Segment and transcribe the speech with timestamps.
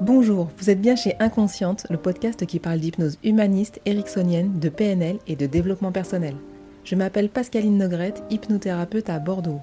[0.00, 5.18] Bonjour, vous êtes bien chez Inconsciente, le podcast qui parle d'hypnose humaniste, ericksonienne, de PNL
[5.26, 6.36] et de développement personnel.
[6.84, 9.60] Je m'appelle Pascaline Nogrette, hypnothérapeute à Bordeaux.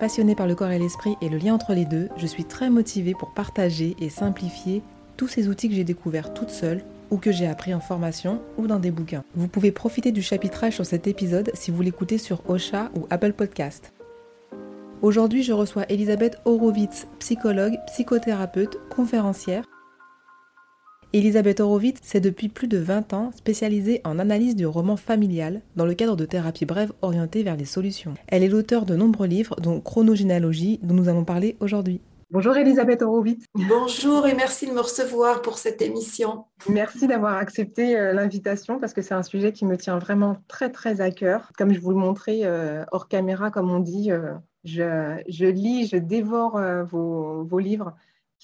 [0.00, 2.70] Passionnée par le corps et l'esprit et le lien entre les deux, je suis très
[2.70, 4.82] motivée pour partager et simplifier
[5.18, 8.66] tous ces outils que j'ai découverts toute seule ou que j'ai appris en formation ou
[8.66, 9.22] dans des bouquins.
[9.34, 13.34] Vous pouvez profiter du chapitrage sur cet épisode si vous l'écoutez sur Ocha ou Apple
[13.34, 13.92] Podcast.
[15.02, 19.64] Aujourd'hui, je reçois Elisabeth Horowitz, psychologue, psychothérapeute, conférencière.
[21.14, 25.86] Elisabeth Horowitz s'est depuis plus de 20 ans spécialisée en analyse du roman familial dans
[25.86, 28.14] le cadre de thérapies brèves orientées vers les solutions.
[28.26, 32.00] Elle est l'auteur de nombreux livres, dont Chronogénéalogie, dont nous allons parler aujourd'hui.
[32.32, 33.44] Bonjour Elisabeth Horowitz.
[33.54, 36.46] Bonjour et merci de me recevoir pour cette émission.
[36.68, 40.72] Merci d'avoir accepté euh, l'invitation parce que c'est un sujet qui me tient vraiment très
[40.72, 41.52] très à cœur.
[41.56, 44.32] Comme je vous le montrais euh, hors caméra, comme on dit, euh,
[44.64, 46.60] je, lis, je dévore
[46.90, 47.94] vos, livres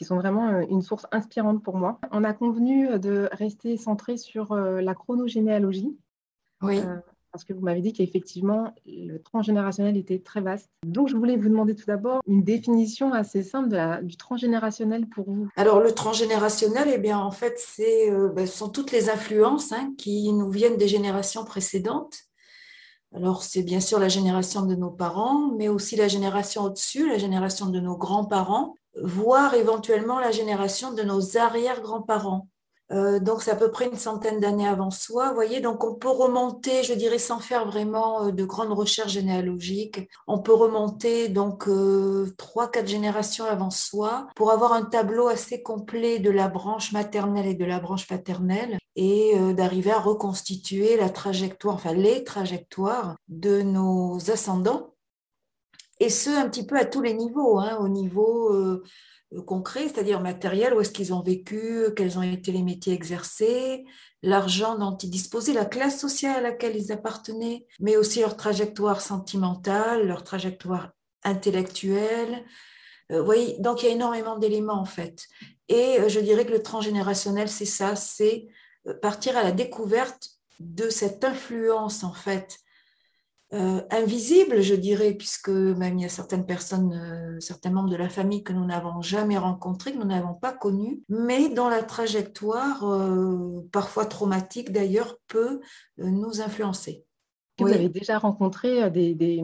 [0.00, 2.00] qui sont vraiment euh, une source inspirante pour moi.
[2.10, 5.94] On a convenu de rester centré sur euh, la chronogénéalogie.
[6.62, 6.80] Oui.
[7.32, 10.68] parce que vous m'avez dit qu'effectivement, le transgénérationnel était très vaste.
[10.84, 15.48] Donc, je voulais vous demander tout d'abord une définition assez simple du transgénérationnel pour vous.
[15.56, 19.94] Alors, le transgénérationnel, eh bien, en fait, c'est, ben, ce sont toutes les influences hein,
[19.96, 22.30] qui nous viennent des générations précédentes
[23.12, 27.18] alors, c'est bien sûr la génération de nos parents, mais aussi la génération au-dessus, la
[27.18, 32.48] génération de nos grands-parents, voire éventuellement la génération de nos arrière-grands-parents.
[32.92, 35.28] Euh, donc, c'est à peu près une centaine d'années avant soi.
[35.28, 39.12] Vous voyez, donc on peut remonter, je dirais, sans faire vraiment euh, de grandes recherches
[39.12, 40.08] généalogiques.
[40.26, 45.62] On peut remonter donc euh, trois, quatre générations avant soi pour avoir un tableau assez
[45.62, 51.08] complet de la branche maternelle et de la branche paternelle et d'arriver à reconstituer la
[51.08, 54.94] trajectoire, enfin les trajectoires de nos ascendants.
[56.00, 58.82] Et ce, un petit peu à tous les niveaux, hein, au niveau euh,
[59.46, 63.84] concret, c'est-à-dire matériel, où est-ce qu'ils ont vécu, quels ont été les métiers exercés,
[64.22, 69.02] l'argent dont ils disposaient, la classe sociale à laquelle ils appartenaient, mais aussi leur trajectoire
[69.02, 70.90] sentimentale, leur trajectoire
[71.22, 72.44] intellectuelle.
[73.12, 75.26] Euh, voyez, donc il y a énormément d'éléments en fait.
[75.68, 78.48] Et euh, je dirais que le transgénérationnel, c'est ça, c'est
[79.02, 80.30] partir à la découverte
[80.60, 82.58] de cette influence en fait
[83.52, 87.96] euh, invisible, je dirais, puisque même il y a certaines personnes, euh, certains membres de
[87.96, 91.82] la famille que nous n'avons jamais rencontrés, que nous n'avons pas connus, mais dont la
[91.82, 95.60] trajectoire, euh, parfois traumatique d'ailleurs, peut
[95.98, 97.04] nous influencer.
[97.60, 99.42] Vous avez déjà rencontré des, des,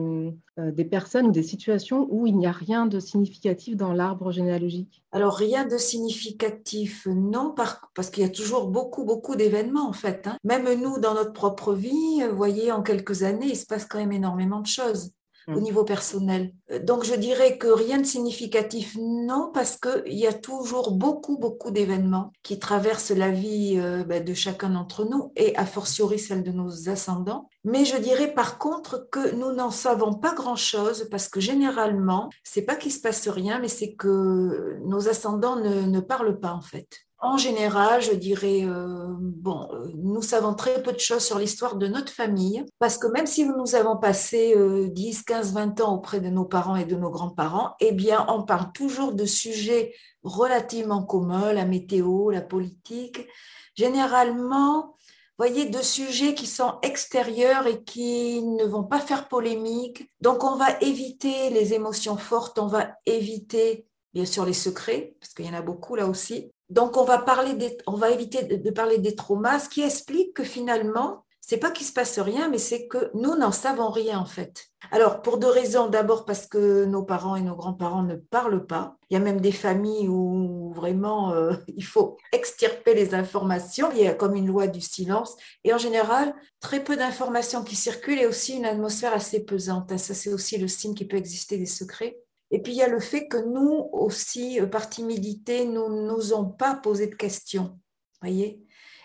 [0.57, 5.03] des, personnes ou des situations où il n'y a rien de significatif dans l'arbre généalogique?
[5.11, 7.55] Alors, rien de significatif, non,
[7.93, 10.27] parce qu'il y a toujours beaucoup, beaucoup d'événements, en fait.
[10.27, 10.37] Hein.
[10.43, 13.99] Même nous, dans notre propre vie, vous voyez, en quelques années, il se passe quand
[13.99, 15.11] même énormément de choses
[15.47, 15.63] au mm.
[15.63, 16.53] niveau personnel.
[16.71, 21.37] Euh, donc je dirais que rien de significatif, non, parce qu'il y a toujours beaucoup,
[21.37, 26.19] beaucoup d'événements qui traversent la vie euh, ben, de chacun d'entre nous et a fortiori
[26.19, 27.49] celle de nos ascendants.
[27.63, 32.63] Mais je dirais par contre que nous n'en savons pas grand-chose parce que généralement, c'est
[32.63, 36.61] pas qu'il se passe rien, mais c'est que nos ascendants ne, ne parlent pas en
[36.61, 37.06] fait.
[37.19, 41.75] En général, je dirais, euh, bon, euh, nous savons très peu de choses sur l'histoire
[41.75, 44.55] de notre famille, parce que même si nous avons passé
[44.91, 48.43] 10, 15, 20 ans auprès de nos parents et de nos grands-parents, eh bien, on
[48.43, 53.27] parle toujours de sujets relativement communs, la météo, la politique.
[53.75, 54.95] Généralement,
[55.37, 60.09] voyez, de sujets qui sont extérieurs et qui ne vont pas faire polémique.
[60.21, 65.33] Donc, on va éviter les émotions fortes, on va éviter, bien sûr, les secrets, parce
[65.33, 66.51] qu'il y en a beaucoup là aussi.
[66.69, 71.71] Donc, on va, éviter de, parler des traumas, ce qui explique que finalement, c'est pas
[71.71, 74.65] qu'il se passe rien, mais c'est que nous n'en savons rien en fait.
[74.91, 75.87] Alors, pour deux raisons.
[75.87, 78.97] D'abord parce que nos parents et nos grands-parents ne parlent pas.
[79.09, 83.89] Il y a même des familles où vraiment euh, il faut extirper les informations.
[83.93, 85.37] Il y a comme une loi du silence.
[85.63, 89.97] Et en général, très peu d'informations qui circulent et aussi une atmosphère assez pesante.
[89.97, 92.19] Ça, c'est aussi le signe qu'il peut exister des secrets.
[92.51, 96.45] Et puis il y a le fait que nous aussi, euh, par timidité, nous n'osons
[96.45, 97.79] pas poser de questions.
[98.21, 98.63] Voyez,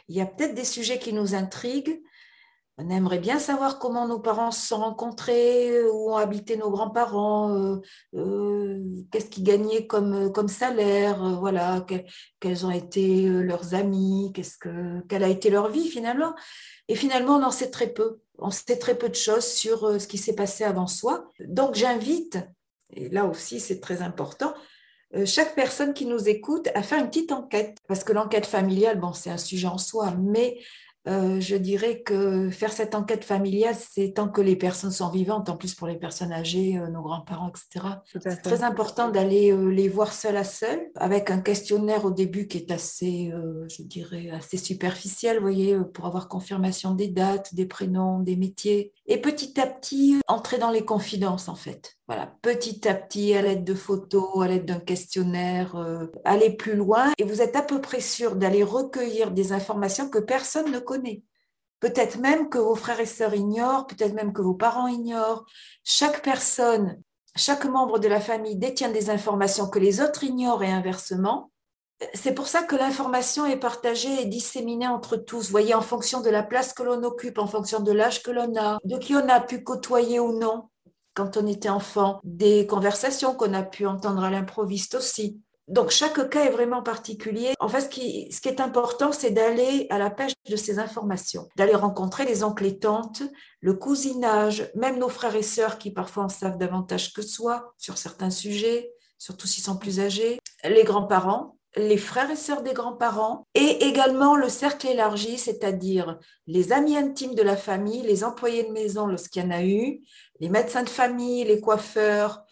[0.09, 2.03] il y a peut-être des sujets qui nous intriguent.
[2.79, 7.55] On aimerait bien savoir comment nos parents se sont rencontrés, où ont habité nos grands-parents,
[7.55, 7.81] euh,
[8.15, 11.85] euh, qu'est-ce qu'ils gagnaient comme, comme salaire, voilà,
[12.41, 16.35] quels ont été leurs amis, qu'est-ce que, quelle a été leur vie finalement.
[16.89, 18.21] Et finalement, on en sait très peu.
[18.39, 21.31] On sait très peu de choses sur ce qui s'est passé avant soi.
[21.41, 22.39] Donc j'invite
[22.93, 24.55] et là aussi c'est très important,
[25.15, 28.99] euh, chaque personne qui nous écoute à faire une petite enquête, parce que l'enquête familiale,
[28.99, 30.59] bon, c'est un sujet en soi, mais
[31.09, 35.49] euh, je dirais que faire cette enquête familiale, c'est tant que les personnes sont vivantes,
[35.49, 37.87] en plus pour les personnes âgées, euh, nos grands-parents, etc.
[38.23, 42.47] C'est très important d'aller euh, les voir seul à seul, avec un questionnaire au début
[42.47, 43.33] qui est assez,
[43.69, 48.93] je dirais, assez superficiel, vous voyez, pour avoir confirmation des dates, des prénoms, des métiers.
[49.07, 51.97] Et petit à petit, entrer dans les confidences, en fait.
[52.09, 55.77] Voilà, petit à petit, à l'aide de photos, à l'aide d'un questionnaire,
[56.25, 57.13] aller plus loin.
[57.17, 61.23] Et vous êtes à peu près sûr d'aller recueillir des informations que personne ne connaît
[61.83, 65.45] Peut-être même que vos frères et sœurs ignorent, peut-être même que vos parents ignorent.
[65.83, 67.03] Chaque personne,
[67.35, 71.51] chaque membre de la famille détient des informations que les autres ignorent et inversement.
[72.15, 75.47] C'est pour ça que l'information est partagée et disséminée entre tous.
[75.47, 78.31] Vous voyez, en fonction de la place que l'on occupe, en fonction de l'âge que
[78.31, 80.69] l'on a, de qui on a pu côtoyer ou non
[81.15, 85.41] quand on était enfant, des conversations qu'on a pu entendre à l'improviste aussi.
[85.69, 87.55] Donc chaque cas est vraiment particulier.
[87.61, 91.75] En fait, ce qui, est important, c'est d'aller à la pêche de ces informations, d'aller
[91.75, 93.23] rencontrer les oncles et tantes,
[93.61, 97.97] le cousinage, même nos frères et sœurs qui parfois en savent davantage que soi sur
[97.97, 103.47] certains sujets, surtout s'ils sont plus âgés, les grands-parents, les frères et sœurs des grands-parents
[103.55, 108.73] et également le cercle élargi, c'est-à-dire les amis intimes de la famille, les employés de
[108.73, 110.03] maison lorsqu'il y en a eu,
[110.43, 112.43] les médecins de famille, les coiffeurs,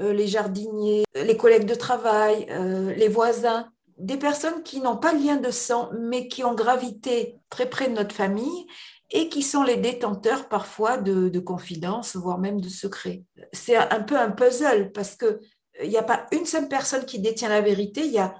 [0.00, 5.14] euh, les jardiniers, les collègues de travail, euh, les voisins, des personnes qui n'ont pas
[5.14, 8.66] de lien de sang, mais qui ont gravité très près de notre famille
[9.10, 13.24] et qui sont les détenteurs parfois de, confidences, voire même de secrets.
[13.54, 15.40] C'est un peu un puzzle parce qu'il
[15.80, 18.34] euh, n'y a pas une seule personne qui détient la vérité, il y a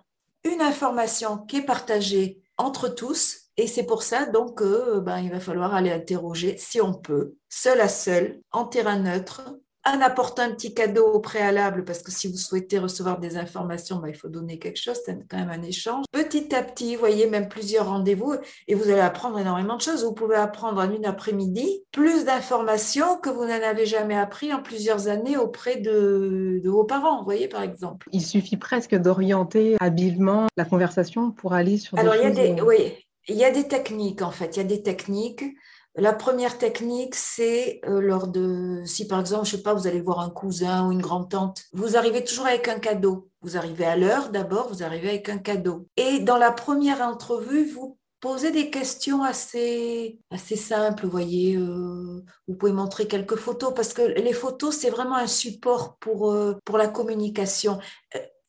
[0.45, 5.31] une information qui est partagée entre tous et c'est pour ça donc que ben, il
[5.31, 9.43] va falloir aller interroger si on peut, seul à seul, en terrain neutre,
[9.85, 13.97] en apportant un petit cadeau au préalable, parce que si vous souhaitez recevoir des informations,
[13.97, 16.05] ben, il faut donner quelque chose, c'est quand même un échange.
[16.13, 18.35] Petit à petit, vous voyez, même plusieurs rendez-vous,
[18.67, 20.05] et vous allez apprendre énormément de choses.
[20.05, 24.63] Vous pouvez apprendre en une après-midi plus d'informations que vous n'en avez jamais appris en
[24.63, 28.09] plusieurs années auprès de, vos parents, vous voyez, par exemple.
[28.13, 32.61] Il suffit presque d'orienter habilement la conversation pour aller sur Alors, il y a des,
[32.61, 32.95] euh, oui,
[33.29, 34.57] il y a des techniques, en fait.
[34.57, 35.45] Il y a des techniques.
[35.95, 40.01] La première technique, c'est euh, lors de, si par exemple, je sais pas, vous allez
[40.01, 43.29] voir un cousin ou une grande-tante, vous arrivez toujours avec un cadeau.
[43.43, 45.89] Vous arrivez à l'heure d'abord, vous arrivez avec un cadeau.
[45.97, 51.57] Et dans la première entrevue, vous posez des questions assez, assez simples, vous voyez.
[51.57, 56.31] Euh, vous pouvez montrer quelques photos parce que les photos, c'est vraiment un support pour,
[56.31, 57.79] euh, pour la communication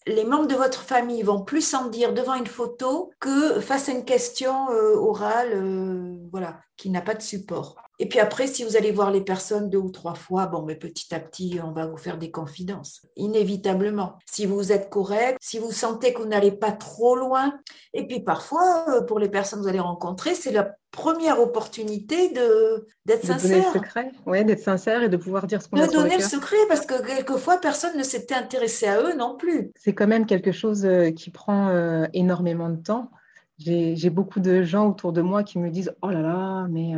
[0.08, 3.92] les membres de votre famille vont plus en dire devant une photo que face à
[3.92, 7.76] une question euh, orale, euh, voilà, qui n'a pas de support.
[8.00, 10.76] Et puis après, si vous allez voir les personnes deux ou trois fois, bon, mais
[10.76, 14.18] petit à petit, on va vous faire des confidences, inévitablement.
[14.26, 17.60] Si vous êtes correct, si vous sentez que vous n'allez pas trop loin,
[17.94, 22.30] et puis parfois, euh, pour les personnes que vous allez rencontrer, c'est la première opportunité
[22.30, 23.74] de d'être sincère.
[23.74, 26.24] Le secret, oui, d'être sincère et de pouvoir dire ce qu'on a De donner le,
[26.24, 29.72] secret, parce que quelquefois, personne ne s'était intéressé à eux non plus.
[29.76, 33.12] C'est quand même quelque chose euh, qui prend euh, énormément de temps.
[33.58, 36.94] J'ai beaucoup de gens autour de moi qui me disent Oh là là, mais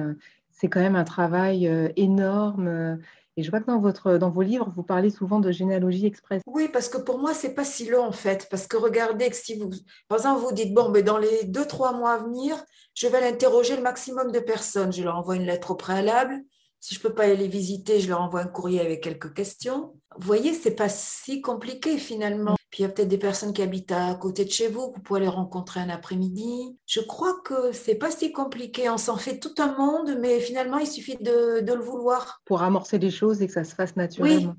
[0.62, 3.00] c'est quand même un travail euh, énorme.
[3.38, 6.42] Et je vois que dans, votre, dans vos livres, vous parlez souvent de généalogie express.
[6.48, 8.48] Oui, parce que pour moi, c'est pas si long en fait.
[8.50, 9.70] Parce que regardez, que si vous,
[10.10, 12.62] par exemple, vous dites, bon, mais dans les deux, trois mois à venir,
[12.94, 14.92] je vais l'interroger le maximum de personnes.
[14.92, 16.42] Je leur envoie une lettre au préalable.
[16.82, 19.94] Si je peux pas aller visiter, je leur envoie un courrier avec quelques questions.
[20.18, 22.56] Vous voyez, c'est pas si compliqué finalement.
[22.72, 25.02] Puis il y a peut-être des personnes qui habitent à côté de chez vous, vous
[25.02, 26.78] pouvez les rencontrer un après-midi.
[26.86, 28.90] Je crois que c'est pas si compliqué.
[28.90, 32.42] On s'en fait tout un monde, mais finalement, il suffit de, le vouloir.
[32.46, 34.52] Pour amorcer les choses et que ça se fasse naturellement.
[34.52, 34.58] Oui.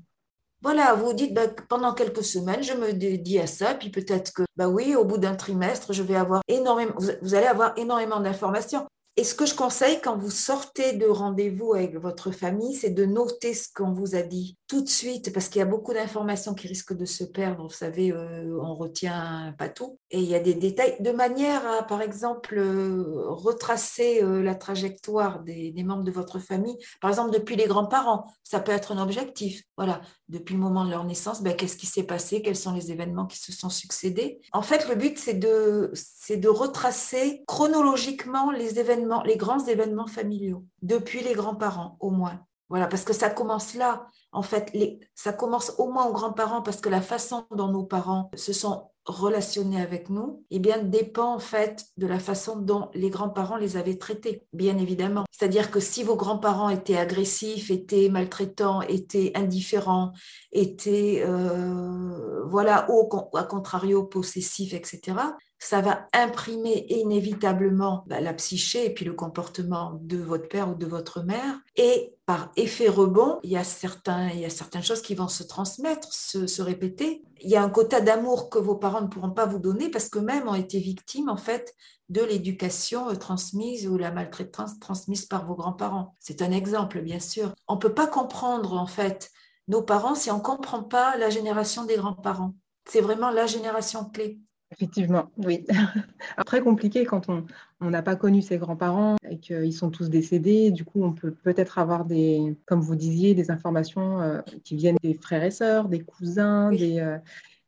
[0.61, 4.43] Voilà, vous dites bah, pendant quelques semaines, je me dédie à ça, puis peut-être que,
[4.55, 8.87] bah oui, au bout d'un trimestre, je vais avoir énormément, vous allez avoir énormément d'informations.
[9.15, 13.05] Et ce que je conseille quand vous sortez de rendez-vous avec votre famille, c'est de
[13.05, 16.55] noter ce qu'on vous a dit tout de suite, parce qu'il y a beaucoup d'informations
[16.55, 17.61] qui risquent de se perdre.
[17.61, 19.99] Vous savez, euh, on retient pas tout.
[20.09, 24.55] Et il y a des détails, de manière à, par exemple, euh, retracer euh, la
[24.55, 26.75] trajectoire des, membres de votre famille.
[27.01, 29.61] Par exemple, depuis les grands-parents, ça peut être un objectif.
[29.77, 32.41] Voilà, depuis le moment de leur naissance, ben, qu'est-ce qui s'est passé?
[32.41, 34.39] Quels sont les événements qui se sont succédés?
[34.53, 40.07] En fait, le but, c'est de, c'est de retracer chronologiquement les événements, les grands événements
[40.07, 42.39] familiaux, depuis les grands-parents au moins.
[42.69, 44.07] Voilà, parce que ça commence là.
[44.31, 44.71] En fait,
[45.13, 48.89] ça commence au moins aux grands-parents parce que la façon dont nos parents se sont
[49.05, 53.75] relationnés avec nous, eh bien, dépend en fait de la façon dont les grands-parents les
[53.75, 55.25] avaient traités, bien évidemment.
[55.31, 60.13] C'est-à-dire que si vos grands-parents étaient agressifs, étaient maltraitants, étaient indifférents,
[60.51, 65.17] étaient, euh, voilà, au, à contrario, possessifs, etc.,
[65.63, 70.75] ça va imprimer inévitablement bah, la psyché et puis le comportement de votre père ou
[70.75, 71.59] de votre mère.
[71.77, 75.29] Et par effet rebond, il y a, certains, il y a certaines choses qui vont
[75.29, 77.23] se transmettre, se, répéter.
[77.41, 80.09] Il y a un quota d'amour que vos parents ne pourront pas vous donner parce
[80.09, 81.73] qu'eux-mêmes ont été victimes, en fait,
[82.09, 86.13] de l'éducation euh, transmise ou la maltraitance transmise par vos grands-parents.
[86.19, 87.53] C'est un exemple, bien sûr.
[87.69, 89.31] On ne peut pas comprendre, en fait,
[89.69, 92.53] nos parents si on ne comprend pas la génération des grands-parents.
[92.85, 94.41] C'est vraiment la génération clé.
[94.73, 95.65] Effectivement, oui.
[96.45, 100.71] Très compliqué quand on n'a pas connu ses grands-parents et qu'ils sont tous décédés.
[100.71, 104.97] Du coup, on peut peut-être avoir des, comme vous disiez, des informations euh, qui viennent
[105.03, 107.17] des frères et sœurs, des cousins, des, euh,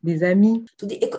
[0.06, 0.66] des amis.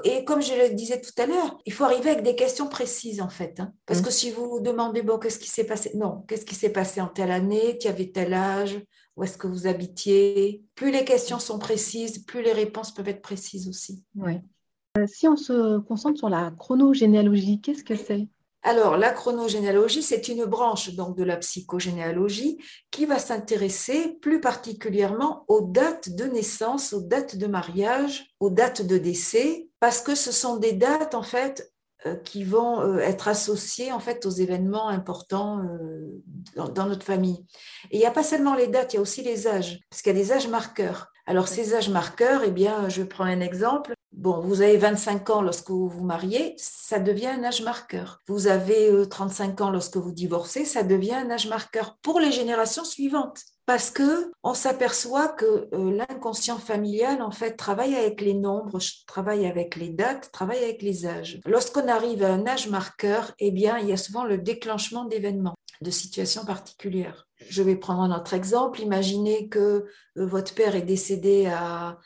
[0.04, 3.20] Et, comme je le disais tout à l'heure, il faut arriver avec des questions précises
[3.20, 3.60] en fait.
[3.60, 3.72] Hein.
[3.84, 4.04] Parce mmh.
[4.04, 7.00] que si vous vous demandez, bon, qu'est-ce qui s'est passé Non, qu'est-ce qui s'est passé
[7.00, 8.78] en telle année Tu avais tel âge
[9.16, 13.22] Où est-ce que vous habitiez Plus les questions sont précises, plus les réponses peuvent être
[13.22, 14.02] précises aussi.
[14.14, 14.40] Oui.
[14.96, 18.28] Euh, si on se concentre sur la chronogénéalogie, qu'est-ce que c'est?
[18.62, 22.58] Alors, la chronogénéalogie, c'est une branche donc de la psychogénéalogie
[22.90, 28.82] qui va s'intéresser plus particulièrement aux dates de naissance, aux dates de mariage, aux dates
[28.82, 31.72] de décès, parce que ce sont des dates en fait
[32.06, 35.62] euh, qui vont euh, être associées en fait aux événements importants
[36.56, 37.44] dans, notre famille.
[37.90, 40.02] Et il n'y a pas seulement les dates, il y a aussi les âges, parce
[40.02, 41.12] qu'il y a des âges marqueurs.
[41.26, 43.95] Alors ces âges marqueurs, eh bien, je prends un exemple.
[44.16, 48.22] Bon, vous avez 25 ans lorsque vous vous mariez, ça devient un âge marqueur.
[48.26, 52.32] Vous avez 35 euh, ans lorsque vous divorcez, ça devient un âge marqueur pour les
[52.32, 53.42] générations suivantes.
[53.66, 59.44] Parce que on s'aperçoit que euh, l'inconscient familial, en fait, travaille avec les nombres, travaille
[59.44, 61.38] avec les dates, travaille avec les âges.
[61.44, 65.56] Lorsqu'on arrive à un âge marqueur, eh bien, il y a souvent le déclenchement d'événements,
[65.82, 67.26] de situations particulières.
[67.48, 68.80] Je vais prendre un autre exemple.
[68.80, 69.58] Imaginez que
[70.16, 71.98] euh, votre père est décédé à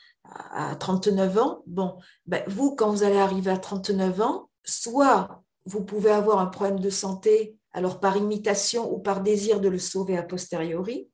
[0.52, 1.96] à 39 ans, bon,
[2.26, 6.80] ben vous, quand vous allez arriver à 39 ans, soit vous pouvez avoir un problème
[6.80, 11.08] de santé, alors par imitation ou par désir de le sauver a posteriori,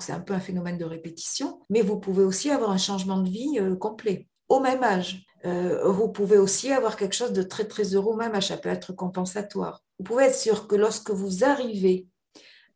[0.00, 3.28] c'est un peu un phénomène de répétition, mais vous pouvez aussi avoir un changement de
[3.28, 5.24] vie euh, complet au même âge.
[5.44, 8.92] Euh, vous pouvez aussi avoir quelque chose de très très heureux même ça peut être
[8.92, 9.82] compensatoire.
[9.98, 12.06] Vous pouvez être sûr que lorsque vous arrivez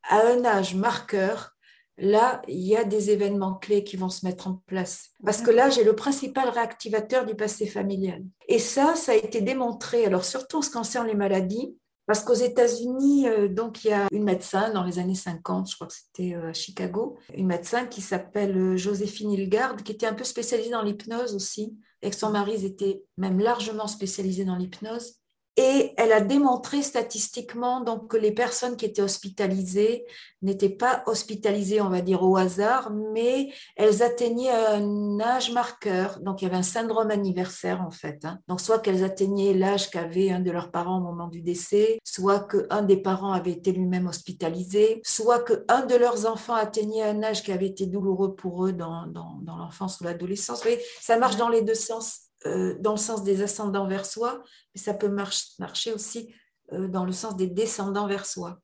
[0.09, 1.57] à un âge marqueur,
[2.01, 5.11] là, il y a des événements clés qui vont se mettre en place.
[5.25, 8.25] Parce que là, j'ai le principal réactivateur du passé familial.
[8.49, 11.77] Et ça, ça a été démontré, alors surtout en ce qui concerne les maladies,
[12.07, 15.77] parce qu'aux États-Unis, euh, donc il y a une médecin dans les années 50, je
[15.77, 20.07] crois que c'était euh, à Chicago, une médecin qui s'appelle euh, Joséphine Hilgard, qui était
[20.07, 24.57] un peu spécialisée dans l'hypnose aussi, et que son mari était même largement spécialisé dans
[24.57, 25.20] l'hypnose.
[25.63, 30.07] Et elle a démontré statistiquement donc, que les personnes qui étaient hospitalisées
[30.41, 36.19] n'étaient pas hospitalisées, on va dire, au hasard, mais elles atteignaient un âge marqueur.
[36.21, 38.25] Donc, il y avait un syndrome anniversaire, en fait.
[38.25, 38.39] Hein.
[38.49, 42.49] Donc, soit qu'elles atteignaient l'âge qu'avait un de leurs parents au moment du décès, soit
[42.49, 47.43] qu'un des parents avait été lui-même hospitalisé, soit qu'un de leurs enfants atteignait un âge
[47.43, 50.61] qui avait été douloureux pour eux dans, dans, dans l'enfance ou l'adolescence.
[50.61, 52.30] Vous voyez, ça marche dans les deux sens.
[52.47, 54.43] Euh, dans le sens des ascendants vers soi,
[54.75, 55.15] mais ça peut
[55.59, 56.35] marcher aussi
[56.73, 58.61] euh, dans le sens des descendants vers soi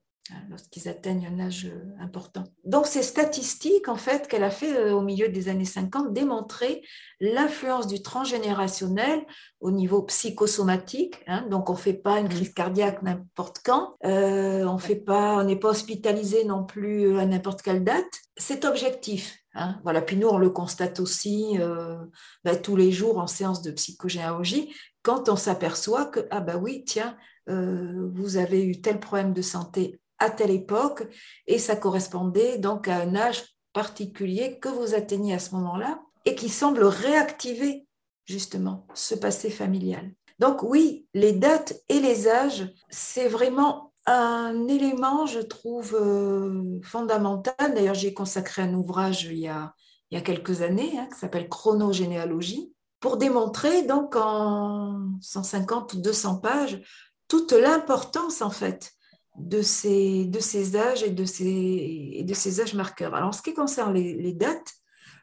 [0.51, 2.45] lorsqu'ils atteignent un âge euh, important.
[2.65, 6.83] Donc ces statistiques, en fait, qu'elle a fait au milieu des années 50, démontraient
[7.21, 9.25] l'influence du transgénérationnel
[9.61, 11.23] au niveau psychosomatique.
[11.27, 11.47] Hein.
[11.49, 15.57] donc on ne fait pas une crise cardiaque n'importe quand, on fait pas, on n'est
[15.57, 18.05] pas hospitalisé non plus à n'importe quelle date.
[18.37, 19.39] C'est objectif.
[19.57, 19.81] Hein.
[19.83, 20.03] voilà.
[20.03, 21.97] Puis nous, on le constate aussi euh,
[22.45, 26.85] bah, tous les jours en séance de psychogénéalogie, quand on s'aperçoit que, ah bah oui,
[26.87, 27.17] tiens,
[27.49, 31.07] euh, vous avez eu tel problème de santé à telle époque,
[31.47, 36.35] et ça correspondait donc à un âge particulier que vous atteignez à ce moment-là, et
[36.35, 37.87] qui semble réactiver
[38.25, 40.13] justement ce passé familial.
[40.39, 47.75] Donc oui, les dates et les âges, c'est vraiment un élément, je trouve, euh, fondamental.
[47.75, 49.75] D'ailleurs, j'ai consacré un ouvrage il y a,
[50.11, 56.01] il y a quelques années hein, qui s'appelle Chronogénéalogie pour démontrer donc en 150 ou
[56.01, 56.81] 200 pages
[57.29, 58.93] toute l'importance en fait
[59.39, 63.15] de ces, de ces âges et de ces, et de ces âges marqueurs.
[63.15, 64.73] Alors, en ce qui concerne les, les dates,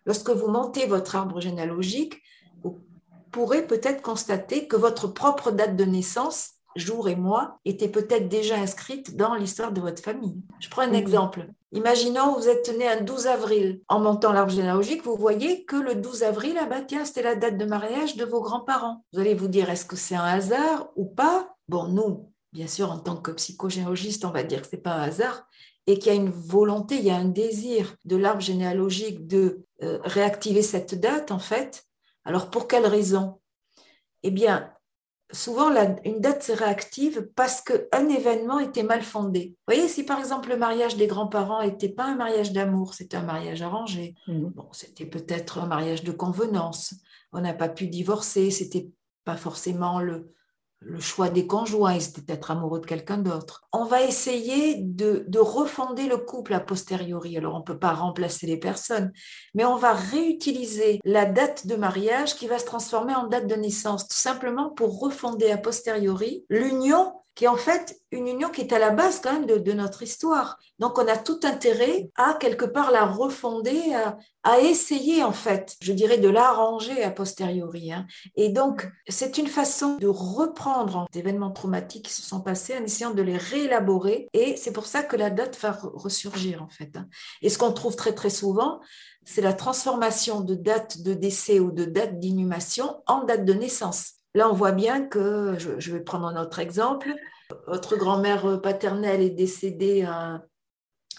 [0.06, 2.22] lorsque vous montez votre arbre généalogique,
[2.64, 2.82] vous
[3.32, 8.56] pourrez peut-être constater que votre propre date de naissance jour et mois étaient peut-être déjà
[8.56, 10.42] inscrites dans l'histoire de votre famille.
[10.60, 11.48] Je prends un exemple.
[11.72, 13.82] Imaginons vous êtes né un 12 avril.
[13.88, 17.36] En montant l'arbre généalogique, vous voyez que le 12 avril, ah bah tiens, c'était la
[17.36, 19.04] date de mariage de vos grands-parents.
[19.14, 21.56] Vous allez vous dire, est-ce que c'est un hasard ou pas?
[21.68, 25.02] Bon, nous, bien sûr, en tant que psychogénéalogiste, on va dire que c'est pas un
[25.02, 25.48] hasard
[25.88, 29.66] et qu'il y a une volonté, il y a un désir de l'arbre généalogique de
[29.82, 31.86] euh, réactiver cette date, en fait.
[32.24, 33.42] Alors, pour quelle raison?
[34.22, 34.72] Eh bien,
[35.34, 35.70] souvent
[36.06, 39.56] une date serait active parce qu'un événement était mal fondé.
[39.68, 43.18] Vous voyez, si par exemple le mariage des grands-parents n'était pas un mariage d'amour, c'était
[43.18, 44.46] un mariage arrangé, mmh.
[44.50, 46.94] bon, c'était peut-être un mariage de convenance,
[47.34, 48.90] on n'a pas pu divorcer, c'était
[49.26, 50.34] pas forcément le,
[50.86, 53.64] le choix des conjoints, ils étaient peut-être amoureux de quelqu'un d'autre.
[53.72, 57.38] On va essayer de, de, refonder le couple a posteriori.
[57.38, 59.12] Alors, on ne peut pas remplacer les personnes,
[59.54, 63.56] mais on va réutiliser la date de mariage qui va se transformer en date de
[63.56, 68.62] naissance, tout simplement pour refonder a posteriori l'union qui est en fait une union qui
[68.62, 70.60] est à la base quand même de, notre histoire.
[70.78, 73.96] Donc on a tout intérêt à quelque part la refonder,
[74.44, 77.92] à, essayer en fait, je dirais, de l'arranger a posteriori.
[77.92, 78.06] Hein.
[78.36, 82.84] Et donc c'est une façon de reprendre des événements traumatiques qui se sont passés en
[82.84, 84.28] essayant de les réélaborer.
[84.34, 86.96] Et c'est pour ça que la date va ressurgir en fait.
[86.96, 87.08] Hein.
[87.42, 88.80] Et ce qu'on trouve très très souvent,
[89.26, 94.23] c'est la transformation de date de décès ou de date d'inhumation en date de naissance.
[94.36, 97.14] Là, on voit bien que, je, vais prendre un autre exemple,
[97.68, 100.44] votre grand-mère paternelle est décédée un,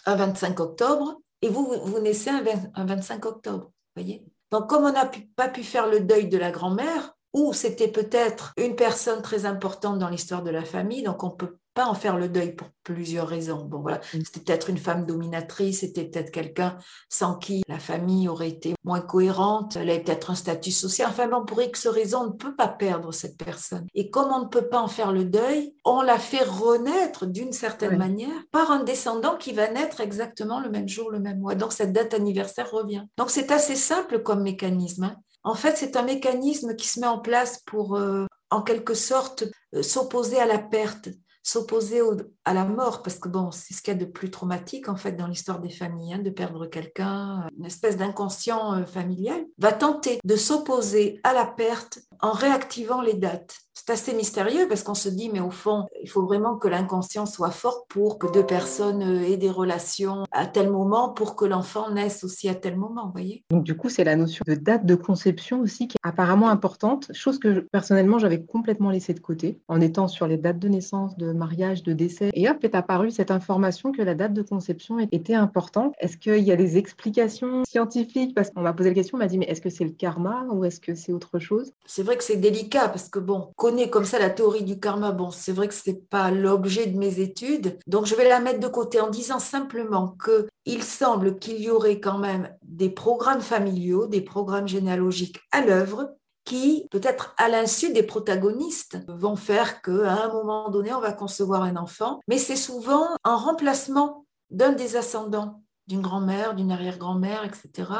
[0.07, 2.43] 25 octobre et vous, vous naissez un,
[2.85, 3.73] 25 octobre.
[3.97, 7.89] Voyez Donc, comme on n'a pas pu faire le deuil de la grand-mère, ou c'était
[7.89, 11.95] peut-être une personne très importante dans l'histoire de la famille, donc on peut pas en
[11.95, 13.65] faire le deuil pour plusieurs raisons.
[13.65, 14.21] Bon, voilà, mm.
[14.25, 16.77] c'était peut-être une femme dominatrice, c'était peut-être quelqu'un
[17.09, 21.09] sans qui la famille aurait été moins cohérente, elle avait peut-être un statut social.
[21.11, 23.87] Enfin, bon, pour X raisons, on ne peut pas perdre cette personne.
[23.95, 27.53] Et comme on ne peut pas en faire le deuil, on la fait renaître d'une
[27.53, 31.55] certaine manière par un descendant qui va naître exactement le même jour, le même mois.
[31.55, 33.05] Donc, cette date anniversaire revient.
[33.19, 35.05] Donc, c'est assez simple comme mécanisme.
[35.05, 35.17] Hein.
[35.43, 39.45] En fait, c'est un mécanisme qui se met en place pour, euh, en quelque sorte,
[39.75, 41.09] euh, s'opposer à la perte
[41.45, 42.03] s'opposer
[42.45, 44.97] à la mort, parce que bon, c'est ce qu'il y a de plus traumatique en
[44.97, 49.45] fait dans l'histoire des familles, hein, de perdre quelqu'un, euh, une espèce d'inconscient euh, familial,
[49.59, 53.57] va tenter de s'opposer à la perte en réactivant les dates.
[53.75, 57.27] C'est assez mystérieux parce qu'on se dit, mais au fond, il faut vraiment que l'inconscient
[57.27, 61.45] soit fort pour que deux personnes euh, aient des relations à tel moment, pour que
[61.45, 64.87] l'enfant naisse aussi à tel moment, voyez Donc du coup, c'est la notion de date
[64.87, 69.61] de conception aussi qui est apparemment importante, chose que personnellement j'avais complètement laissée de côté
[69.69, 72.31] en étant sur les dates de naissance, de mariage, de décès.
[72.37, 75.95] Et hop, est apparue cette information que la date de conception était importante.
[76.01, 78.35] Est-ce qu'il y a des explications scientifiques?
[78.35, 80.45] Parce qu'on m'a posé la question, on m'a dit, mais est-ce que c'est le karma
[80.51, 81.73] ou est-ce que c'est autre chose?
[81.87, 85.13] C'est vrai que c'est délicat parce que bon, connaît comme ça la théorie du karma.
[85.13, 88.41] Bon, c'est vrai que ce n'est pas l'objet de mes études, donc je vais la
[88.41, 92.89] mettre de côté en disant simplement que il semble qu'il y aurait quand même des
[92.89, 99.81] programmes familiaux, des programmes généalogiques à l'œuvre qui, peut-être à l'insu des protagonistes, vont faire
[99.83, 102.21] qu'à un moment donné, on va concevoir un enfant.
[102.29, 107.91] Mais c'est souvent un remplacement d'un des ascendants, d'une grand-mère, d'une arrière-grand-mère, etc.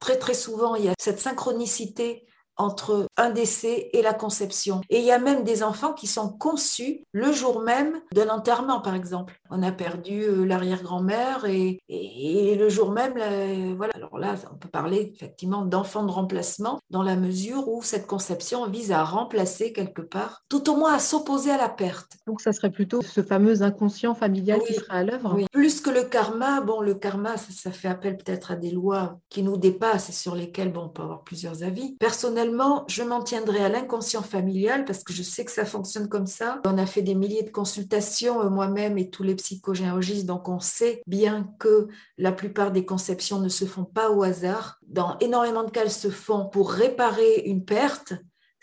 [0.00, 4.80] Très, très souvent, il y a cette synchronicité entre un décès et la conception.
[4.90, 8.80] Et il y a même des enfants qui sont conçus le jour même d'un enterrement,
[8.80, 9.40] par exemple.
[9.50, 13.14] On a perdu euh, l'arrière-grand-mère et, et, le jour même,
[13.76, 13.92] voilà.
[13.94, 18.66] Alors là, on peut parler effectivement d'enfants de remplacement dans la mesure où cette conception
[18.68, 22.12] vise à remplacer quelque part, tout au moins à s'opposer à la perte.
[22.26, 25.32] Donc ça serait plutôt ce fameux inconscient familial qui serait à l'œuvre.
[25.34, 25.46] Oui.
[25.52, 29.18] Plus que le karma, bon, le karma, ça, ça fait appel peut-être à des lois
[29.28, 31.96] qui nous dépassent et sur lesquelles bon, on peut avoir plusieurs avis.
[31.96, 32.43] Personnellement,
[32.88, 36.60] je m'en tiendrai à l'inconscient familial parce que je sais que ça fonctionne comme ça.
[36.64, 40.60] On a fait des milliers de consultations, euh, moi-même et tous les psychogénéalogistes, donc on
[40.60, 44.78] sait bien que la plupart des conceptions ne se font pas au hasard.
[44.86, 48.14] Dans énormément de cas, elles se font pour réparer une perte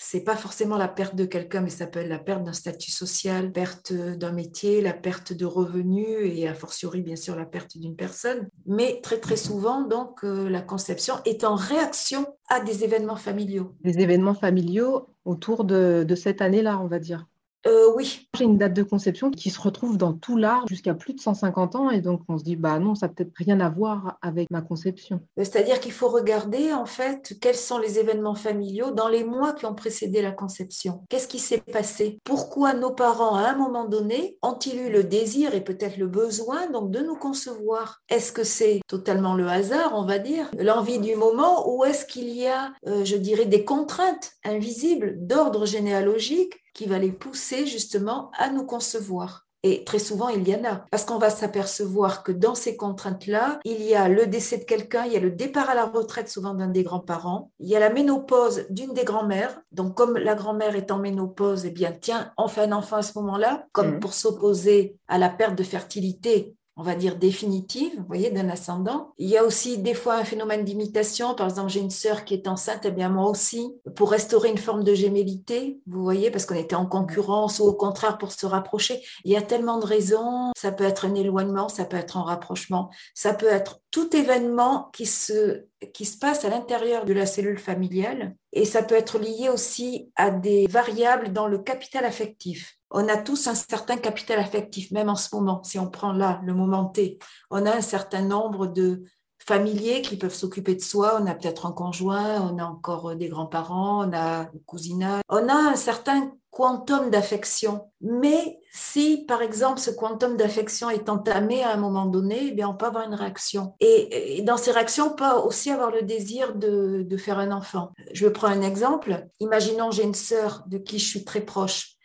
[0.03, 2.89] c'est pas forcément la perte de quelqu'un, mais ça peut être la perte d'un statut
[2.89, 7.77] social, perte d'un métier, la perte de revenus et a fortiori bien sûr la perte
[7.77, 8.49] d'une personne.
[8.65, 13.75] Mais très très souvent donc euh, la conception est en réaction à des événements familiaux.
[13.83, 17.27] Des événements familiaux autour de cette année-là, on va dire.
[17.67, 18.27] Euh, oui.
[18.37, 21.75] J'ai une date de conception qui se retrouve dans tout l'art jusqu'à plus de 150
[21.75, 24.49] ans et donc on se dit bah non, ça n'a peut-être rien à voir avec
[24.49, 25.21] ma conception.
[25.37, 29.65] C'est-à-dire qu'il faut regarder en fait quels sont les événements familiaux dans les mois qui
[29.65, 31.03] ont précédé la conception.
[31.09, 32.19] Qu'est-ce qui s'est passé?
[32.23, 36.69] Pourquoi nos parents à un moment donné ont-ils eu le désir et peut-être le besoin
[36.71, 38.01] donc de nous concevoir?
[38.09, 42.29] Est-ce que c'est totalement le hasard, on va dire, l'envie du moment ou est-ce qu'il
[42.29, 48.31] y a, euh, je dirais, des contraintes invisibles d'ordre généalogique qui va les pousser justement
[48.37, 49.47] à nous concevoir.
[49.63, 50.85] Et très souvent, il y en a.
[50.89, 55.05] Parce qu'on va s'apercevoir que dans ces contraintes-là, il y a le décès de quelqu'un,
[55.05, 57.79] il y a le départ à la retraite souvent d'un des grands-parents, il y a
[57.79, 59.61] la ménopause d'une des grand-mères.
[59.71, 63.03] Donc, comme la grand-mère est en ménopause, eh bien, tiens, on fait un enfant à
[63.03, 63.99] ce moment-là, comme mm.
[63.99, 69.13] pour s'opposer à la perte de fertilité on va dire, définitive, vous voyez, d'un ascendant.
[69.17, 71.35] Il y a aussi des fois un phénomène d'imitation.
[71.35, 74.57] Par exemple, j'ai une sœur qui est enceinte, eh bien moi aussi, pour restaurer une
[74.57, 78.45] forme de gémellité, vous voyez, parce qu'on était en concurrence ou au contraire pour se
[78.45, 79.01] rapprocher.
[79.25, 80.51] Il y a tellement de raisons.
[80.57, 84.89] Ça peut être un éloignement, ça peut être un rapprochement, ça peut être tout événement
[84.93, 88.35] qui se, qui se passe à l'intérieur de la cellule familiale.
[88.53, 93.17] Et ça peut être lié aussi à des variables dans le capital affectif on a
[93.17, 96.85] tous un certain capital affectif, même en ce moment, si on prend là le moment
[96.85, 97.19] T.
[97.49, 99.03] On a un certain nombre de
[99.45, 101.19] familiers qui peuvent s'occuper de soi.
[101.21, 105.21] On a peut-être un conjoint, on a encore des grands-parents, on a un cousinat.
[105.29, 107.89] On a un certain quantum d'affection.
[108.01, 112.67] Mais si, par exemple, ce quantum d'affection est entamé à un moment donné, eh bien,
[112.67, 113.73] on peut avoir une réaction.
[113.79, 117.91] Et, dans ces réactions, on peut aussi avoir le désir de, de faire un enfant.
[118.13, 119.27] Je prends un exemple.
[119.39, 121.95] Imaginons, j'ai une sœur de qui je suis très proche.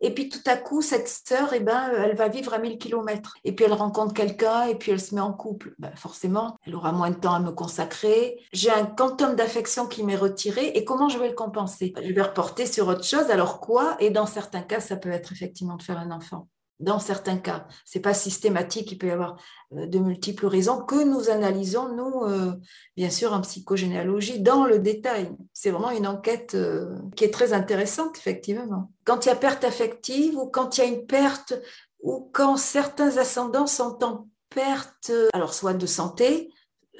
[0.00, 3.36] Et puis tout à coup, cette sœur, eh ben, elle va vivre à 1000 km.
[3.44, 5.74] Et puis elle rencontre quelqu'un et puis elle se met en couple.
[5.78, 8.38] Ben, forcément, elle aura moins de temps à me consacrer.
[8.52, 10.68] J'ai un quantum d'affection qui m'est retiré.
[10.68, 11.92] Et comment je vais le compenser?
[12.02, 13.30] Je vais reporter sur autre chose.
[13.30, 13.96] Alors quoi?
[14.00, 16.48] Et dans certains cas, ça peut être effectivement de faire un enfant
[16.80, 17.66] dans certains cas.
[17.84, 19.36] C'est pas systématique, il peut y avoir
[19.72, 22.52] euh, de multiples raisons que nous analysons, nous, euh,
[22.96, 25.30] bien sûr, en psychogénéalogie, dans le détail.
[25.52, 28.90] C'est vraiment une enquête euh, qui est très intéressante, effectivement.
[29.04, 31.54] Quand il y a perte affective ou quand il y a une perte
[32.02, 36.50] ou quand certains ascendants sont en perte, alors soit de santé,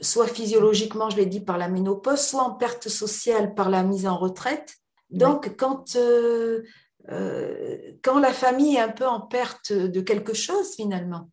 [0.03, 4.07] soit physiologiquement, je l'ai dit, par la ménopause, soit en perte sociale par la mise
[4.07, 4.77] en retraite.
[5.11, 6.63] Donc, quand euh,
[7.09, 11.29] quand la famille est un peu en perte de quelque chose finalement.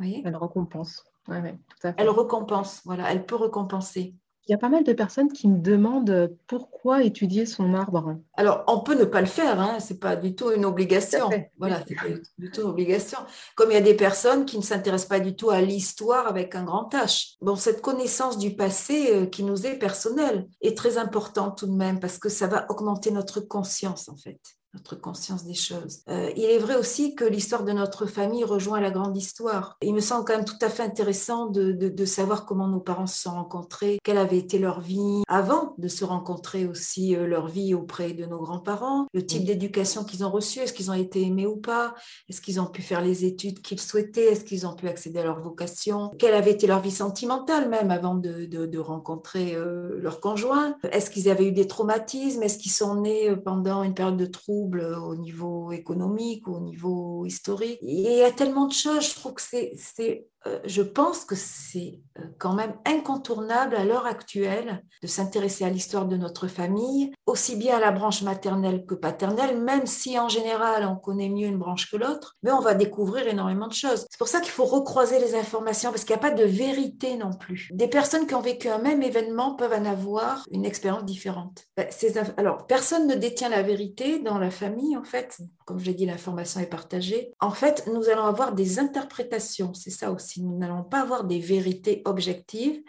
[0.00, 1.04] Elle récompense.
[1.28, 4.14] Elle récompense, voilà, elle peut récompenser.
[4.46, 8.16] Il y a pas mal de personnes qui me demandent pourquoi étudier son arbre?
[8.32, 11.28] Alors, on peut ne pas le faire, hein, ce n'est pas du tout une obligation.
[11.58, 13.18] Voilà, c'est pas du tout une obligation.
[13.56, 16.54] Comme il y a des personnes qui ne s'intéressent pas du tout à l'histoire avec
[16.54, 17.36] un grand H.
[17.42, 21.76] Bon, cette connaissance du passé euh, qui nous est personnelle est très importante tout de
[21.76, 24.40] même parce que ça va augmenter notre conscience en fait
[24.74, 26.00] notre conscience des choses.
[26.08, 29.76] Euh, il est vrai aussi que l'histoire de notre famille rejoint la grande histoire.
[29.82, 33.06] Il me semble quand même tout à fait intéressant de, de, savoir comment nos parents
[33.06, 37.48] se sont rencontrés, quelle avait été leur vie avant de se rencontrer aussi, euh, leur
[37.48, 41.22] vie auprès de nos grands-parents, le type d'éducation qu'ils ont reçu, est-ce qu'ils ont été
[41.22, 41.94] aimés ou pas,
[42.28, 45.24] est-ce qu'ils ont pu faire les études qu'ils souhaitaient, est-ce qu'ils ont pu accéder à
[45.24, 50.20] leur vocation, quelle avait été leur vie sentimentale même avant de, de rencontrer euh, leur
[50.20, 54.26] conjoint, est-ce qu'ils avaient eu des traumatismes, est-ce qu'ils sont nés pendant une période de
[54.58, 57.78] trouble au niveau économique, au niveau historique.
[57.82, 60.20] il y a tellement de choses, je trouve que c'est euh,
[60.64, 66.06] je pense que c'est euh, quand même incontournable à l'heure actuelle de s'intéresser à l'histoire
[66.06, 70.86] de notre famille, aussi bien à la branche maternelle que paternelle, même si en général
[70.86, 74.06] on connaît mieux une branche que l'autre, mais on va découvrir énormément de choses.
[74.10, 77.16] C'est pour ça qu'il faut recroiser les informations parce qu'il n'y a pas de vérité
[77.16, 77.68] non plus.
[77.72, 81.64] Des personnes qui ont vécu un même événement peuvent en avoir une expérience différente.
[81.76, 81.88] Ben,
[82.36, 85.38] alors, personne ne détient la vérité dans la famille, en fait.
[85.68, 87.34] Comme je l'ai dit, l'information est partagée.
[87.40, 91.40] En fait, nous allons avoir des interprétations, c'est ça aussi nous n'allons pas avoir des
[91.40, 92.80] vérités objectives,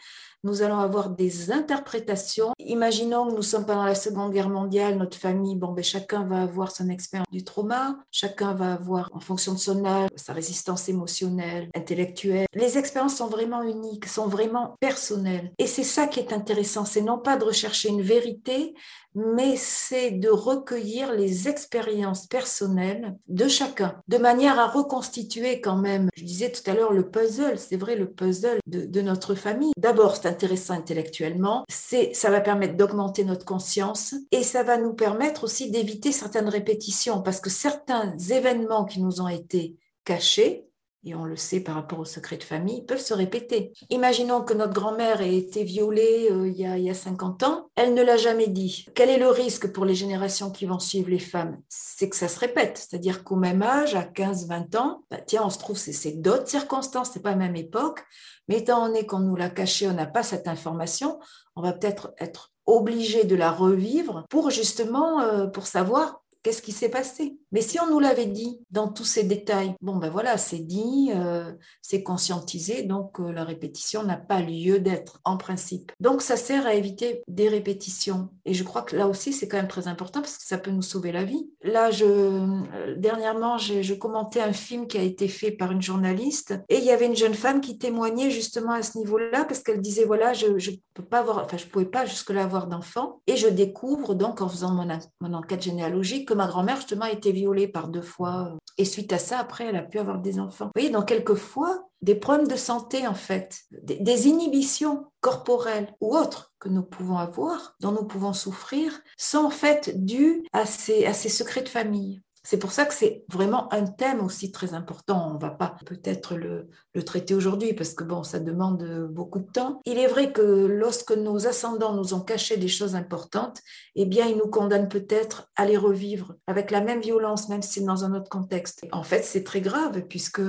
[0.44, 2.54] nous allons avoir des interprétations.
[2.60, 6.44] Imaginons que nous sommes pendant la Seconde Guerre mondiale, notre famille, bon, ben, chacun va
[6.44, 10.90] avoir son expérience du trauma, chacun va avoir, en fonction de son âge, sa résistance
[10.90, 12.48] émotionnelle, intellectuelle.
[12.54, 15.52] Les expériences sont vraiment uniques, sont vraiment personnelles.
[15.58, 18.74] Et c'est ça qui est intéressant, c'est non pas de rechercher une vérité,
[19.16, 26.10] mais c'est de recueillir les expériences personnelles de chacun, de manière à reconstituer quand même,
[26.16, 29.72] je disais tout à l'heure, le puzzle, c'est vrai, le puzzle de, notre famille.
[29.78, 35.44] D'abord, intéressant intellectuellement, c'est, ça va permettre d'augmenter notre conscience et ça va nous permettre
[35.44, 40.69] aussi d'éviter certaines répétitions parce que certains événements qui nous ont été cachés,
[41.06, 43.72] et on le sait par rapport au secret de famille, peuvent se répéter.
[43.90, 47.44] Imaginons que notre grand-mère ait été violée euh, il, y a, il, y a, 50
[47.44, 48.86] ans, elle ne l'a jamais dit.
[48.96, 51.58] Quel est le risque pour les générations qui vont suivre les femmes?
[51.70, 55.50] C'est que ça se répète, c'est-à-dire qu'au même âge, à 15-20 ans, bah, tiens, on
[55.50, 58.04] se trouve, c'est d'autres circonstances, c'est pas la même époque,
[58.48, 61.20] mais étant donné qu'on nous l'a caché, on n'a pas cette information,
[61.56, 66.72] on va peut-être être obligé de la revivre pour justement, euh, pour savoir qu'est-ce qui
[66.72, 67.38] s'est passé?
[67.52, 71.12] Mais si on nous l'avait dit dans tous ces détails, bon ben voilà, c'est dit,
[71.14, 75.92] euh, c'est conscientisé, donc euh, la répétition n'a pas lieu d'être en principe.
[76.00, 78.30] Donc ça sert à éviter des répétitions.
[78.46, 80.72] Et je crois que là aussi, c'est quand même très important parce que ça peut
[80.72, 81.50] nous sauver la vie.
[81.64, 86.54] Là, je, euh, dernièrement, je commentais un film qui a été fait par une journaliste
[86.70, 89.82] et il y avait une jeune femme qui témoignait justement à ce niveau-là parce qu'elle
[89.82, 93.36] disait voilà, je ne peux pas avoir, enfin je pouvais pas jusque-là avoir d'enfants et
[93.36, 97.68] je découvre donc en faisant mon enquête généalogique que ma grand-mère, justement, a été violée
[97.68, 98.56] par deux fois.
[98.78, 100.66] Et suite à ça, après, elle a pu avoir des enfants.
[100.66, 106.16] Vous voyez, dans quelques fois, des problèmes de santé, en fait, des, inhibitions corporelles ou
[106.16, 110.66] autres que nous pouvons avoir, dont nous pouvons souffrir, sont en fait dues à à
[110.66, 112.22] ces secrets de famille.
[112.44, 115.30] C'est pour ça que c'est vraiment un thème aussi très important.
[115.32, 116.70] On ne va pas peut-être le,
[117.06, 119.82] traiter aujourd'hui parce que bon, ça demande beaucoup de temps.
[119.86, 123.60] Il est vrai que lorsque nos ascendants nous ont caché des choses importantes,
[123.96, 127.80] eh bien, ils nous condamnent peut-être à les revivre avec la même violence, même si
[127.80, 128.86] c'est dans un autre contexte.
[128.92, 130.42] En fait, c'est très grave puisque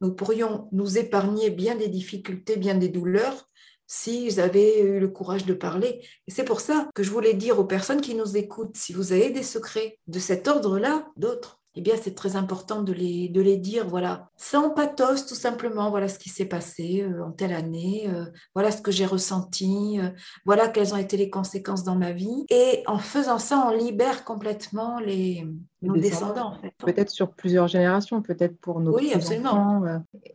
[0.00, 3.46] nous pourrions nous épargner bien des difficultés, bien des douleurs
[3.86, 6.00] s'ils avaient eu le courage de parler.
[6.26, 9.12] Et c'est pour ça que je voulais dire aux personnes qui nous écoutent, si vous
[9.12, 13.42] avez des secrets de cet ordre-là, d'autres, eh bien, c'est très important de les, de
[13.42, 17.52] les dire, voilà, sans pathos, tout simplement, voilà ce qui s'est passé euh, en telle
[17.52, 20.08] année, euh, voilà ce que j'ai ressenti, euh,
[20.46, 22.46] voilà quelles ont été les conséquences dans ma vie.
[22.48, 25.46] Et en faisant ça, on libère complètement les,
[25.82, 26.54] nos descendants.
[26.54, 26.72] en fait.
[26.78, 29.82] Peut-être sur plusieurs générations, peut-être pour nos oui, enfants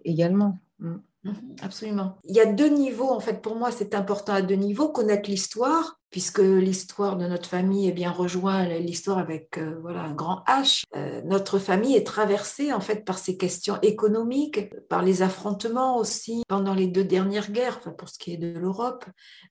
[0.05, 0.59] également.
[0.77, 0.97] Mm.
[1.23, 2.17] Mhm, absolument.
[2.23, 5.29] Il y a deux niveaux, en fait, pour moi, c'est important à deux niveaux, connaître
[5.29, 10.43] l'histoire, puisque l'histoire de notre famille est bien rejoint l'histoire avec euh, voilà un grand
[10.47, 10.83] H.
[10.95, 16.43] Euh, notre famille est traversée en fait par ces questions économiques, par les affrontements aussi
[16.49, 19.05] pendant les deux dernières guerres, pour ce qui est de l'Europe,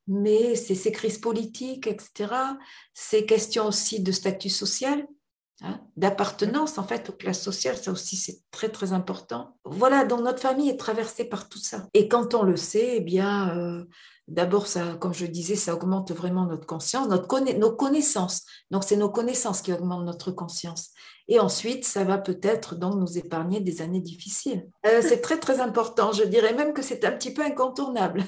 [0.09, 2.35] mais c'est ces crises politiques, etc.
[2.95, 5.07] Ces questions aussi de statut social
[5.63, 9.59] Hein, d'appartenance en fait aux classes sociales, ça aussi c'est très très important.
[9.67, 11.87] Voilà, donc notre famille est traversée par tout ça.
[11.93, 13.85] Et quand on le sait, eh bien, euh,
[14.27, 18.45] d'abord ça, comme je disais, ça augmente vraiment notre conscience, notre nos connaissances.
[18.71, 20.93] Donc c'est nos connaissances qui augmentent notre conscience.
[21.29, 24.67] Et ensuite, ça va peut-être donc nous épargner des années difficiles.
[24.87, 26.13] Euh, c'est très très important.
[26.13, 28.25] Je dirais même que c'est un petit peu incontournable.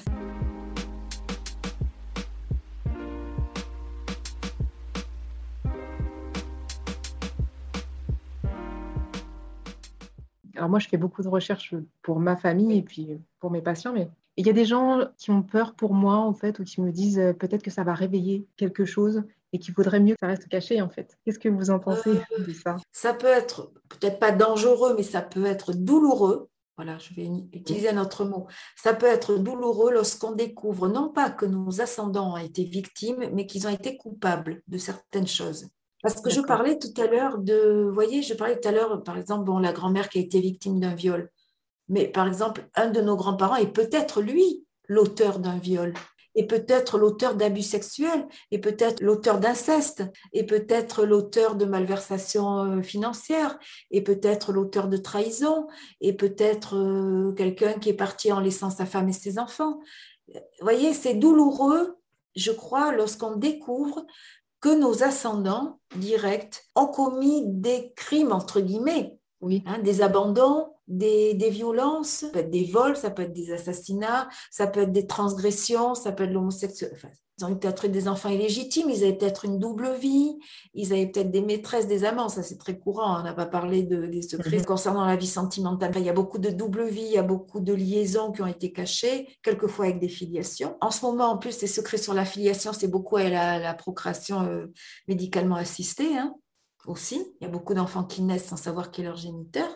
[10.63, 13.91] Alors moi, je fais beaucoup de recherches pour ma famille et puis pour mes patients,
[13.91, 16.79] mais il y a des gens qui ont peur pour moi, en fait, ou qui
[16.79, 20.21] me disent euh, peut-être que ça va réveiller quelque chose et qu'il vaudrait mieux que
[20.21, 21.17] ça reste caché, en fait.
[21.25, 22.77] Qu'est-ce que vous en pensez euh, de ça?
[22.93, 26.47] Ça peut être peut-être pas dangereux, mais ça peut être douloureux.
[26.77, 28.47] Voilà, je vais utiliser un autre mot.
[28.77, 33.47] Ça peut être douloureux lorsqu'on découvre non pas que nos ascendants ont été victimes, mais
[33.47, 35.67] qu'ils ont été coupables de certaines choses.
[36.03, 39.01] Parce que je parlais tout à l'heure de, vous voyez, je parlais tout à l'heure,
[39.03, 41.31] par exemple, bon, la grand-mère qui a été victime d'un viol.
[41.87, 45.93] Mais par exemple, un de nos grands-parents est peut-être lui l'auteur d'un viol,
[46.35, 52.81] et peut-être l'auteur d'abus sexuels, et peut-être l'auteur d'inceste, et peut-être l'auteur de malversation euh,
[52.81, 53.57] financière,
[53.89, 55.67] et peut-être l'auteur de trahison,
[56.01, 59.79] et peut-être euh, quelqu'un qui est parti en laissant sa femme et ses enfants.
[60.27, 61.97] Vous voyez, c'est douloureux,
[62.35, 64.05] je crois, lorsqu'on découvre
[64.63, 69.63] que nos ascendants directs ont commis des crimes, entre guillemets, oui.
[69.65, 74.29] Hein, des abandons, des, violences, ça peut être des vols, ça peut être des assassinats,
[74.51, 77.07] ça peut être des transgressions, ça peut être l'homosexualité.
[77.39, 80.37] Ils ont peut-être des enfants illégitimes, ils avaient peut-être une double vie,
[80.75, 83.81] ils avaient peut-être des maîtresses, des amants, ça c'est très courant, on n'a pas parlé
[83.81, 84.65] de, des secrets mhm.
[84.65, 85.91] concernant la vie sentimentale.
[85.95, 88.47] Il y a beaucoup de double vie, il y a beaucoup de liaisons qui ont
[88.47, 90.77] été cachées, quelquefois avec des filiations.
[90.79, 94.41] En ce moment, en plus, les secrets sur la filiation, c'est beaucoup à la, procréation
[94.43, 94.67] euh,
[95.07, 96.35] médicalement assistée hein,
[96.85, 97.35] aussi.
[97.39, 99.69] Il y a beaucoup d'enfants qui naissent sans savoir qui est leur géniteur.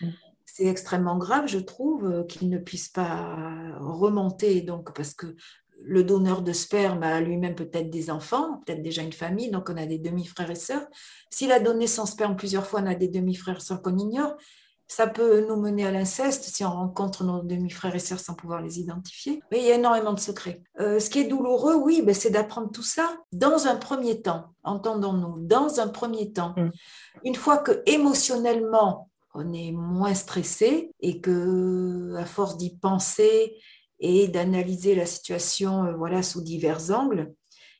[0.00, 0.14] Mhm.
[0.46, 3.36] c'est extrêmement grave, je trouve, euh, qu'ils ne puissent pas
[3.78, 5.36] remonter, donc parce que
[5.84, 9.76] le donneur de sperme a lui-même peut-être des enfants, peut-être déjà une famille, donc on
[9.76, 10.86] a des demi-frères et sœurs.
[11.30, 14.36] S'il a donné son sperme plusieurs fois, on a des demi-frères et sœurs qu'on ignore.
[14.90, 18.60] Ça peut nous mener à l'inceste si on rencontre nos demi-frères et sœurs sans pouvoir
[18.60, 19.40] les identifier.
[19.52, 20.64] Mais il y a énormément de secrets.
[20.80, 24.46] Euh, ce qui est douloureux, oui, ben, c'est d'apprendre tout ça dans un premier temps.
[24.64, 26.54] Entendons-nous, dans un premier temps.
[26.56, 26.70] Mm.
[27.24, 33.58] Une fois que émotionnellement, on est moins stressé et que, à force d'y penser,
[34.00, 37.32] et d'analyser la situation euh, voilà, sous divers angles,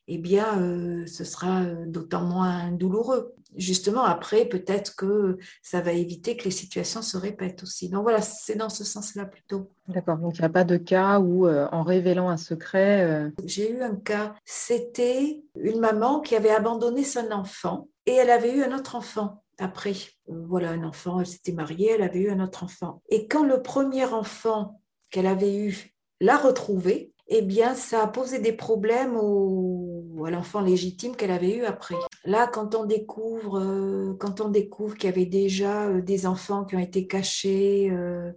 [0.07, 3.35] eh bien, euh, ce sera d'autant moins douloureux.
[3.57, 7.89] Justement, après, peut-être que ça va éviter que les situations se répètent aussi.
[7.89, 9.73] Donc voilà, c'est dans ce sens-là plutôt.
[9.89, 13.31] D'accord, donc il n'y a pas de cas où, en révélant un secret...
[13.45, 18.55] J'ai eu un cas, c'était une maman qui avait abandonné son enfant et elle avait
[18.55, 19.95] eu un autre enfant après.
[20.27, 23.03] Voilà, un enfant, elle s'était mariée, elle avait eu un autre enfant.
[23.09, 28.41] Et quand le premier enfant qu'elle avait eu la retrouver, eh bien, ça a posé
[28.41, 31.95] des problèmes au, à l'enfant légitime qu'elle avait eu après.
[32.25, 36.65] Là, quand on découvre, euh, quand on découvre qu'il y avait déjà euh, des enfants
[36.65, 38.33] qui ont été cachés, euh,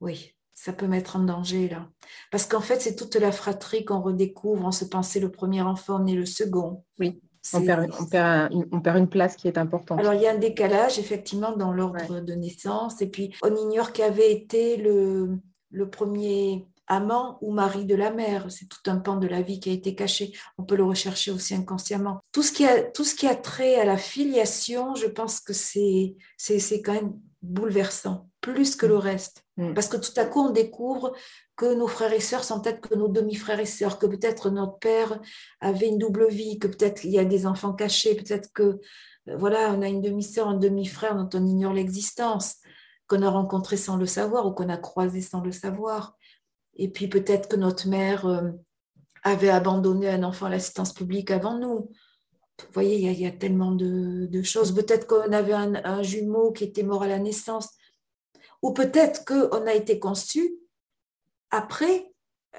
[0.00, 1.90] oui, ça peut mettre en danger là.
[2.30, 4.64] Parce qu'en fait, c'est toute la fratrie qu'on redécouvre.
[4.64, 6.84] On se pensait le premier enfant, né le second.
[6.98, 7.20] Oui.
[7.52, 7.90] On perd,
[8.70, 9.98] on, perd une place qui est importante.
[9.98, 13.02] Alors, il y a un décalage, effectivement, dans l'ordre de naissance.
[13.02, 15.38] Et puis, on ignore qui avait été le,
[15.70, 18.46] le premier amant ou mari de la mère.
[18.50, 20.32] C'est tout un pan de la vie qui a été caché.
[20.58, 22.20] On peut le rechercher aussi inconsciemment.
[22.32, 25.52] Tout ce qui a, tout ce qui a trait à la filiation, je pense que
[25.52, 28.98] c'est, c'est, c'est quand même bouleversant, plus que le mm.
[28.98, 29.44] reste.
[29.56, 29.74] Mm.
[29.74, 31.12] Parce que tout à coup, on découvre
[31.56, 34.78] que nos frères et sœurs sont peut-être que nos demi-frères et sœurs, que peut-être notre
[34.78, 35.18] père
[35.60, 39.36] avait une double vie, que peut-être il y a des enfants cachés, peut-être que euh,
[39.36, 42.56] voilà, on a une demi-sœur, un demi-frère dont on ignore l'existence,
[43.06, 46.16] qu'on a rencontré sans le savoir ou qu'on a croisé sans le savoir.
[46.76, 48.50] Et puis peut-être que notre mère euh,
[49.22, 51.90] avait abandonné un enfant à l'assistance publique avant nous.
[52.58, 54.74] Vous voyez, il y, a, tellement de, choses.
[54.74, 57.70] Peut-être qu'on avait un, jumeau qui était mort à la naissance.
[58.62, 60.54] Ou peut-être qu'on a été conçu
[61.50, 62.12] après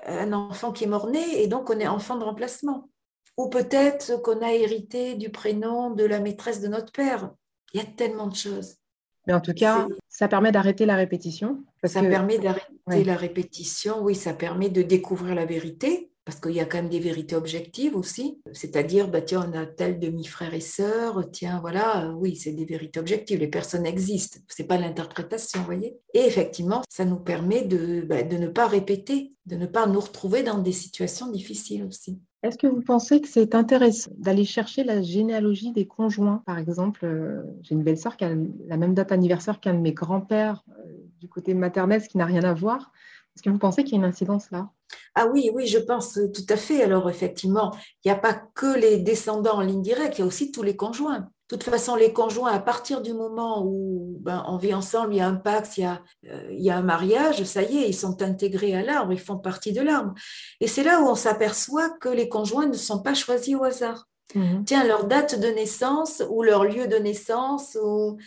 [0.05, 2.89] un enfant qui est mort-né et donc on est enfant de remplacement.
[3.37, 7.31] Ou peut-être qu'on a hérité du prénom de la maîtresse de notre père.
[7.73, 8.75] Il y a tellement de choses.
[9.25, 11.63] Mais en tout cas, ça permet d'arrêter la répétition.
[11.83, 16.59] ça permet d'arrêter la répétition, oui, ça permet de découvrir la vérité, parce qu'il y
[16.59, 18.39] a quand même des vérités objectives aussi.
[18.53, 22.99] C'est-à-dire, bah, tiens, on a tel demi-frère et sœur, tiens, voilà, oui, c'est des vérités
[22.99, 25.97] objectives, les personnes existent, c'est pas l'interprétation, vous voyez.
[26.13, 29.99] Et effectivement, ça nous permet de, bah, de ne pas répéter, de ne pas nous
[29.99, 32.19] retrouver dans des situations difficiles aussi.
[32.43, 36.43] Est-ce que vous pensez que c'est intéressant d'aller chercher la généalogie des conjoints?
[36.45, 38.35] Par exemple, euh, j'ai une belle-sœur qui a
[38.67, 40.83] la même date anniversaire qu'un de mes grands-pères euh,
[41.21, 42.91] du côté maternel, ce qui n'a rien à voir.
[43.33, 44.69] Est-ce que vous pensez qu'il y a une incidence là?
[45.15, 46.83] Ah oui, oui, je pense tout à fait.
[46.83, 47.71] Alors effectivement,
[48.03, 50.63] il n'y a pas que les descendants en ligne directe, il y a aussi tous
[50.63, 51.29] les conjoints.
[51.53, 55.17] De toute façon, les conjoints, à partir du moment où ben, on vit ensemble, il
[55.17, 57.77] y a un pacte, il y a, euh, il y a un mariage, ça y
[57.77, 60.15] est, ils sont intégrés à l'arbre, ils font partie de l'arbre.
[60.61, 64.07] Et c'est là où on s'aperçoit que les conjoints ne sont pas choisis au hasard.
[64.33, 64.65] Mhm.
[64.65, 68.17] Tiens, leur date de naissance ou leur lieu de naissance ou,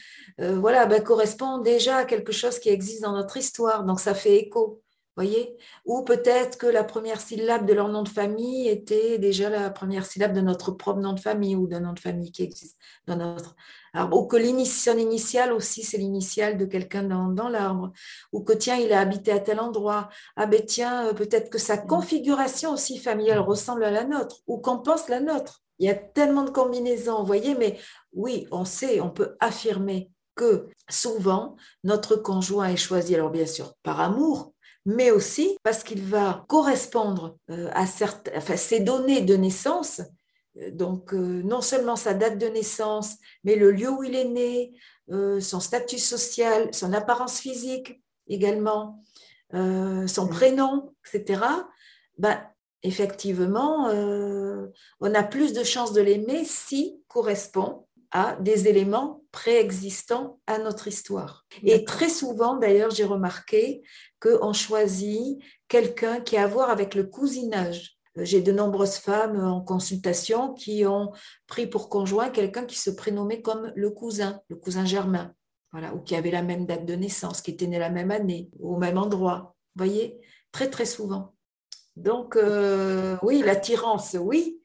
[0.41, 3.83] euh, voilà, ben, correspond déjà à quelque chose qui existe dans notre histoire.
[3.83, 4.83] Donc, ça fait écho
[5.17, 9.71] voyez Ou peut-être que la première syllabe de leur nom de famille était déjà la
[9.71, 12.77] première syllabe de notre propre nom de famille ou d'un nom de famille qui existe
[13.07, 13.57] dans notre
[13.95, 14.17] arbre.
[14.19, 17.93] Ou que l'initiale initiale aussi, c'est l'initiale de quelqu'un dans, l'arbre.
[18.33, 20.09] Ou que tiens, il a habité à tel endroit.
[20.37, 21.87] Ah ben tiens, euh, peut-être que sa mm.
[21.87, 25.63] configuration aussi familiale ressemble à la nôtre ou qu'on pense la nôtre.
[25.79, 27.79] Il y a tellement de combinaisons, vous voyez, mais
[28.13, 33.75] oui, on sait, on peut affirmer que souvent, notre conjoint est choisi, alors bien sûr,
[33.83, 34.53] par amour,
[34.87, 40.01] mais aussi parce qu'il va correspondre euh, à enfin, ces données de naissance,
[40.57, 44.25] euh, donc euh, non seulement sa date de naissance, mais le lieu où il est
[44.25, 44.73] né,
[45.41, 49.05] son statut social, son apparence physique également,
[49.53, 51.43] son prénom, etc.
[52.19, 52.43] Ben,
[52.83, 60.59] effectivement, on a plus de chances de l'aimer si correspond à des éléments préexistants à
[60.59, 61.45] notre histoire.
[61.63, 63.83] Et très souvent, d'ailleurs, j'ai remarqué
[64.21, 67.97] qu'on choisit quelqu'un qui a à voir avec le cousinage.
[68.17, 71.13] J'ai de nombreuses femmes en consultation qui ont
[71.47, 75.35] pris pour conjoint quelqu'un qui se prénommait comme le cousin, le cousin germain,
[75.73, 78.49] voilà, ou qui avait la même date de naissance, qui était né la même année,
[78.59, 79.55] au même endroit.
[79.75, 80.19] Vous voyez,
[80.51, 81.35] très très souvent.
[81.97, 84.61] Donc, euh, oui, l'attirance, oui,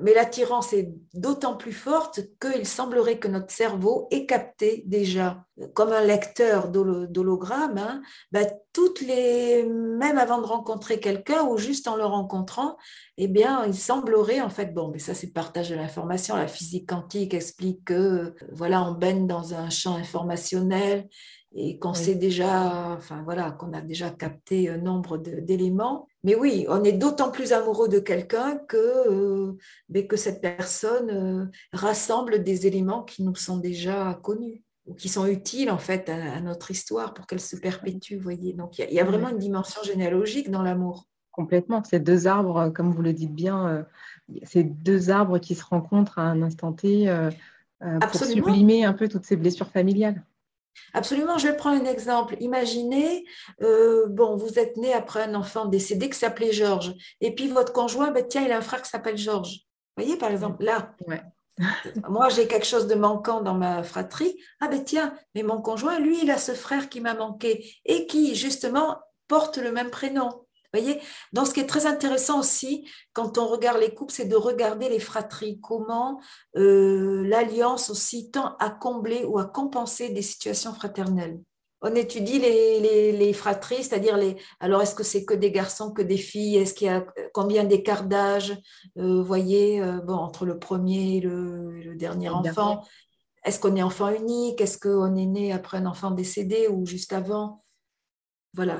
[0.00, 5.92] mais l'attirance est d'autant plus forte qu'il semblerait que notre cerveau ait capté déjà, comme
[5.92, 11.94] un lecteur d'hologramme, hein, ben, toutes les, même avant de rencontrer quelqu'un ou juste en
[11.94, 12.76] le rencontrant,
[13.16, 16.34] eh bien, il semblerait en fait, bon, mais ça c'est partage de l'information.
[16.34, 21.08] La physique quantique explique que, voilà, on baigne dans un champ informationnel
[21.56, 26.08] et qu'on sait déjà, enfin voilà, qu'on a déjà capté un nombre d'éléments.
[26.24, 31.46] Mais oui, on est d'autant plus amoureux de quelqu'un que, euh, que cette personne euh,
[31.72, 36.40] rassemble des éléments qui nous sont déjà connus ou qui sont utiles en fait à,
[36.40, 38.52] notre histoire pour qu'elle se perpétue, voyez.
[38.52, 41.06] Donc il y, a vraiment une dimension généalogique dans l'amour.
[41.30, 41.84] Complètement.
[41.84, 43.82] Ces deux arbres, comme vous le dites bien, euh,
[44.42, 47.08] ces deux arbres qui se rencontrent à un instant T
[47.78, 50.22] pour sublimer un peu toutes ces blessures familiales.
[50.92, 52.36] Absolument, je vais prendre un exemple.
[52.40, 53.24] Imaginez,
[53.62, 57.72] euh, bon, vous êtes né après un enfant décédé qui s'appelait Georges, et puis votre
[57.72, 59.60] conjoint, ben, tiens, il a un frère qui s'appelle Georges.
[59.96, 60.94] Vous voyez, par exemple, là,
[62.08, 64.36] moi, j'ai quelque chose de manquant dans ma fratrie.
[64.60, 68.06] Ah ben tiens, mais mon conjoint, lui, il a ce frère qui m'a manqué et
[68.06, 70.43] qui, justement, porte le même prénom
[70.78, 71.00] voyez
[71.32, 74.88] Donc, ce qui est très intéressant aussi, quand on regarde les couples, c'est de regarder
[74.88, 76.20] les fratries, comment
[76.56, 81.40] euh, l'alliance aussi tend à combler ou à compenser des situations fraternelles.
[81.82, 84.36] on étudie les, fratries, c'est-à-dire les.
[84.60, 86.56] Alors, est-ce que c'est que des garçons, que des filles?
[86.56, 88.52] Est-ce qu'il y a combien d'écart d'âge
[88.98, 92.82] euh, Vous voyez, euh, bon, entre le premier et le, dernier enfant?
[93.44, 94.60] Est-ce qu'on est enfant unique?
[94.60, 97.63] Est-ce qu'on est né après un enfant décédé ou juste avant?
[98.54, 98.76] Voilà.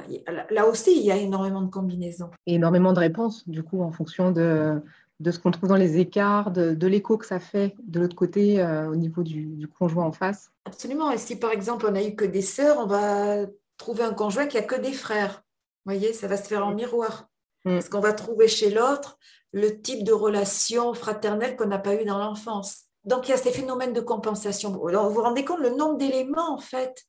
[0.50, 2.30] Là aussi, il y a énormément de combinaisons.
[2.46, 4.80] Et énormément de réponses, du coup, en fonction de,
[5.20, 8.60] de ce qu'on trouve dans les écarts, de, l'écho que ça fait de l'autre côté
[8.60, 10.50] euh, au niveau du, conjoint en face.
[10.64, 11.10] Absolument.
[11.10, 13.46] Et si par exemple on n'a eu que des sœurs, on va
[13.76, 15.42] trouver un conjoint qui a que des frères.
[15.84, 16.76] Vous voyez, ça va se faire en mm.
[16.76, 17.28] miroir.
[17.64, 17.74] Mm.
[17.74, 19.18] Parce qu'on va trouver chez l'autre
[19.52, 22.82] le type de relation fraternelle qu'on n'a pas eu dans l'enfance.
[23.04, 24.84] Donc il y a ces phénomènes de compensation.
[24.86, 27.04] Alors vous vous rendez compte le nombre d'éléments en fait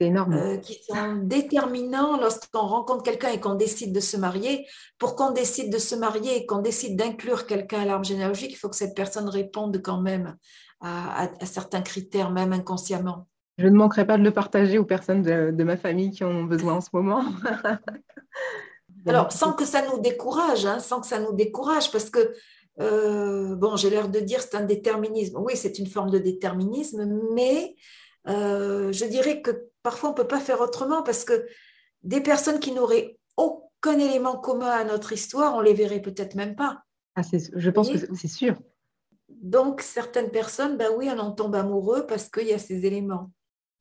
[0.00, 0.34] énorme.
[0.34, 4.66] Euh, qui sont déterminants lorsqu'on rencontre quelqu'un et qu'on décide de se marier.
[4.98, 8.56] Pour qu'on décide de se marier et qu'on décide d'inclure quelqu'un à l'arbre généalogique, il
[8.56, 10.36] faut que cette personne réponde quand même
[10.80, 13.28] à, certains critères, même inconsciemment.
[13.58, 16.44] Je ne manquerai pas de le partager aux personnes de, ma famille qui en ont
[16.44, 17.22] besoin en ce moment.
[19.06, 22.32] Alors, sans que ça nous décourage, hein, sans que ça nous décourage, parce que,
[22.80, 25.38] euh, bon, j'ai l'air de dire c'est un déterminisme.
[25.38, 27.74] Oui, c'est une forme de déterminisme, mais
[28.28, 31.46] euh, je dirais que parfois on ne peut pas faire autrement parce que
[32.02, 36.56] des personnes qui n'auraient aucun élément commun à notre histoire, on les verrait peut-être même
[36.56, 36.82] pas.
[37.14, 38.56] Ah, je pense que c'est sûr.
[39.28, 43.30] Donc, certaines personnes, ben oui, on en tombe amoureux parce qu'il y a ces éléments.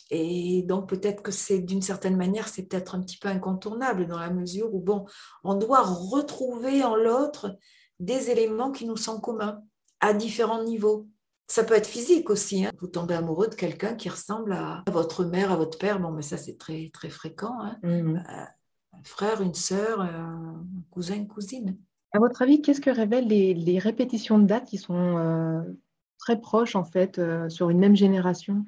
[0.10, 4.20] Et donc, peut-être que c'est d'une certaine manière, c'est peut-être un petit peu incontournable dans
[4.20, 5.06] la mesure où, bon,
[5.44, 7.56] on doit retrouver en l'autre
[8.00, 9.62] des éléments qui nous sont communs
[10.02, 11.08] à différents niveaux.
[11.48, 12.66] Ça peut être physique aussi.
[12.66, 12.72] Hein.
[12.80, 16.00] Vous tombez amoureux de quelqu'un qui ressemble à votre mère, à votre père.
[16.00, 17.60] Bon, mais ça, c'est très, très fréquent.
[17.60, 17.78] Hein.
[17.84, 18.16] Mmh.
[18.16, 18.46] Euh,
[18.94, 21.78] un frère, une sœur, un cousin, une cousine.
[22.14, 25.62] À votre avis, qu'est-ce que révèlent les, répétitions de dates qui sont euh,
[26.18, 28.66] très proches, en fait, euh, sur une même génération?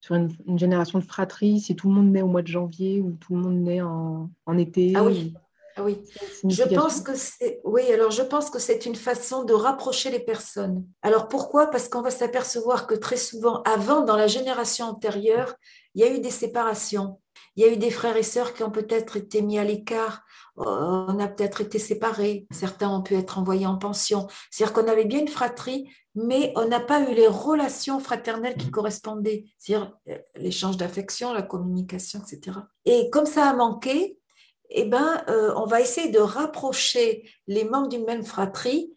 [0.00, 3.12] Sur une, génération de fratrie, si tout le monde naît au mois de janvier ou
[3.12, 5.34] tout le monde naît en, été Ah oui.
[5.78, 6.02] Oui,
[6.48, 10.20] je pense que c'est oui, alors je pense que c'est une façon de rapprocher les
[10.20, 10.84] personnes.
[11.02, 11.66] Alors pourquoi?
[11.66, 15.54] Parce qu'on va s'apercevoir que très souvent avant dans la génération antérieure,
[15.94, 17.20] il y a eu des séparations.
[17.56, 20.24] Il y a eu des frères et sœurs qui ont peut-être été mis à l'écart,
[20.56, 24.28] on a peut-être été séparés, certains ont pu être envoyés en pension.
[24.50, 28.70] C'est-à-dire qu'on avait bien une fratrie, mais on n'a pas eu les relations fraternelles qui
[28.70, 32.58] correspondaient, c'est-à-dire euh, l'échange d'affection, la communication, etc.
[32.84, 34.18] Et comme ça a manqué,
[34.74, 38.92] eh ben, euh, on va essayer de rapprocher les membres d'une même fratrie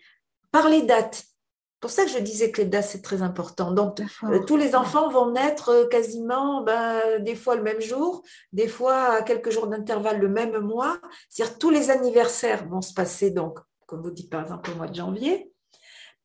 [0.51, 1.15] par les dates.
[1.15, 3.71] C'est pour ça que je disais que les dates, c'est très important.
[3.71, 8.23] Donc, euh, tous les enfants vont naître euh, quasiment, ben, des fois le même jour,
[8.51, 10.97] des fois à quelques jours d'intervalle le même mois.
[11.29, 14.87] C'est-à-dire tous les anniversaires vont se passer, donc, comme vous dites par exemple au mois
[14.87, 15.51] de janvier,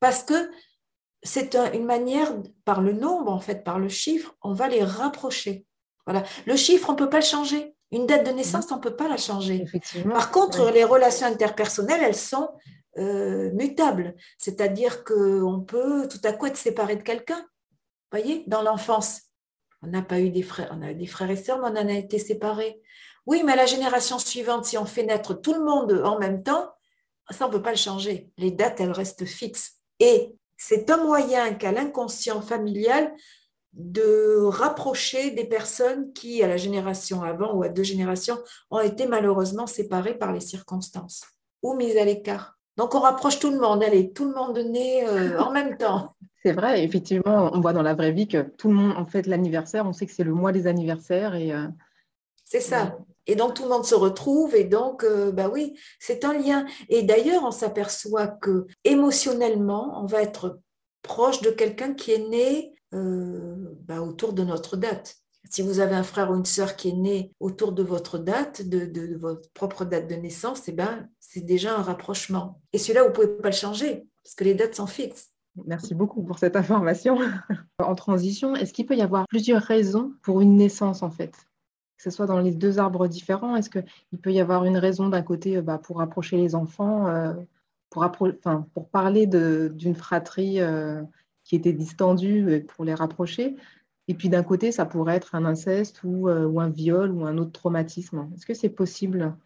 [0.00, 0.50] parce que
[1.22, 2.34] c'est une manière,
[2.64, 5.66] par le nombre, en fait, par le chiffre, on va les rapprocher.
[6.06, 6.24] Voilà.
[6.46, 7.76] Le chiffre, on ne peut pas le changer.
[7.92, 9.66] Une date de naissance, on ne peut pas la changer.
[10.10, 12.48] Par contre, les relations interpersonnelles, elles sont
[12.98, 14.14] euh, mutables.
[14.38, 17.46] C'est-à-dire qu'on peut tout à coup être séparé de quelqu'un.
[18.10, 19.22] voyez, dans l'enfance,
[19.82, 21.82] on n'a pas eu des frères, on a eu des frères et sœurs, mais on
[21.82, 22.80] en a été séparés.
[23.26, 26.72] Oui, mais la génération suivante, si on fait naître tout le monde en même temps,
[27.30, 28.30] ça, on ne peut pas le changer.
[28.36, 29.74] Les dates, elles restent fixes.
[30.00, 33.14] Et c'est un moyen qu'à l'inconscient familial,
[33.72, 38.38] de rapprocher des personnes qui, à la génération avant ou à deux générations,
[38.70, 41.24] ont été malheureusement séparées par les circonstances
[41.62, 42.58] ou mises à l'écart.
[42.76, 46.14] Donc on rapproche tout le monde, allez, tout le monde né euh, en même temps.
[46.44, 49.26] C'est vrai, effectivement, on voit dans la vraie vie que tout le monde, en fait,
[49.26, 51.52] l'anniversaire, on sait que c'est le mois des anniversaires et.
[51.52, 51.68] Euh,
[52.44, 52.98] c'est ça.
[53.26, 56.66] Et donc tout le monde se retrouve et donc, euh, bah oui, c'est un lien.
[56.88, 60.58] Et d'ailleurs, on s'aperçoit que émotionnellement, on va être
[61.02, 65.16] proche de quelqu'un qui est né euh, bah, autour de notre date.
[65.50, 68.62] Si vous avez un frère ou une sœur qui est né autour de votre date,
[68.62, 72.60] de, votre propre date de naissance, eh ben, c'est déjà un rapprochement.
[72.72, 75.30] Et celui-là, vous ne pouvez pas le changer, parce que les dates sont fixes.
[75.66, 77.18] Merci beaucoup pour cette information.
[77.78, 81.32] en transition, est-ce qu'il peut y avoir plusieurs raisons pour une naissance, en fait?
[81.96, 85.08] Que ce soit dans les deux arbres différents, est-ce qu'il peut y avoir une raison
[85.08, 87.34] d'un côté bah, pour rapprocher les enfants, euh,
[87.92, 91.02] pour, parler d'une fratrie euh,
[91.52, 93.56] qui étaient distendus euh, pour les rapprocher.
[94.08, 97.26] Et puis d'un côté, ça pourrait être un inceste ou, euh, ou un viol ou
[97.26, 98.30] un autre traumatisme.
[98.34, 99.36] Est-ce que c'est possible?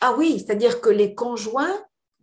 [0.00, 1.74] Ah oui, c'est-à-dire que les conjoints,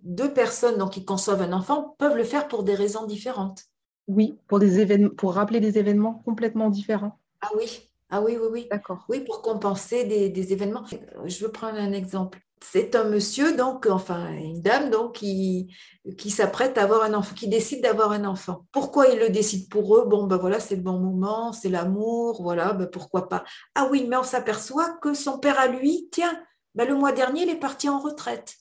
[0.03, 3.65] deux personnes donc, qui conçoivent un enfant, peuvent le faire pour des raisons différentes.
[4.07, 7.19] Oui, pour, des événements, pour rappeler des événements complètement différents.
[7.41, 8.67] Ah oui, ah oui, oui, oui.
[8.71, 9.03] D'accord.
[9.09, 10.85] Oui, pour compenser des, des, événements.
[11.25, 12.39] Je veux prendre un exemple.
[12.63, 15.75] C'est un monsieur, donc, enfin, une dame, donc, qui,
[16.17, 18.65] qui s'apprête à avoir un enfant, qui décide d'avoir un enfant.
[18.71, 20.05] Pourquoi il le décide pour eux?
[20.05, 23.43] Bon, ben voilà, c'est le bon moment, c'est l'amour, voilà, ben pourquoi pas.
[23.75, 26.39] Ah oui, mais on s'aperçoit que son père à lui, tiens,
[26.75, 28.55] ben le mois dernier, il est parti en retraite.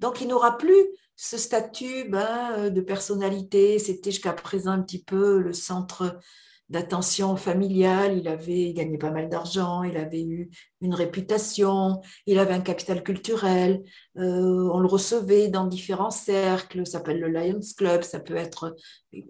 [0.00, 0.86] Donc, il n'aura plus
[1.16, 3.78] ce statut ben, de personnalité.
[3.78, 6.18] C'était jusqu'à présent un petit peu le centre
[6.68, 10.50] d'attention familiale, il avait gagné pas mal d'argent, il avait eu
[10.80, 13.82] une réputation, il avait un capital culturel,
[14.18, 18.76] euh, on le recevait dans différents cercles, ça s'appelle le Lions Club, ça peut être,
[19.12, 19.24] il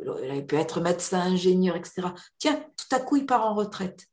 [0.47, 2.09] peut être médecin, ingénieur, etc.
[2.39, 4.07] Tiens, tout à coup, il part en retraite.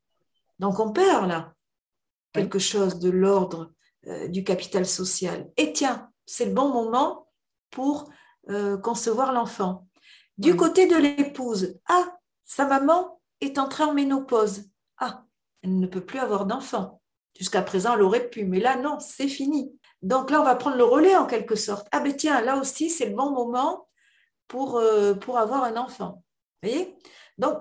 [0.59, 1.53] Donc on perd là
[2.33, 3.71] quelque chose de l'ordre
[4.07, 5.49] euh, du capital social.
[5.57, 7.27] Et tiens, c'est le bon moment
[7.71, 8.09] pour
[8.49, 9.87] euh, concevoir l'enfant.
[10.37, 14.63] Du côté de l'épouse, ah, sa maman est entrée en ménopause.
[14.97, 15.23] Ah,
[15.63, 17.01] elle ne peut plus avoir d'enfant.
[17.37, 19.77] Jusqu'à présent, elle aurait pu, mais là, non, c'est fini.
[20.01, 21.87] Donc là, on va prendre le relais en quelque sorte.
[21.91, 23.87] Ah ben tiens, là aussi, c'est le bon moment
[24.47, 26.23] pour, euh, pour avoir un enfant.
[26.61, 26.95] Vous voyez?
[27.37, 27.57] Donc,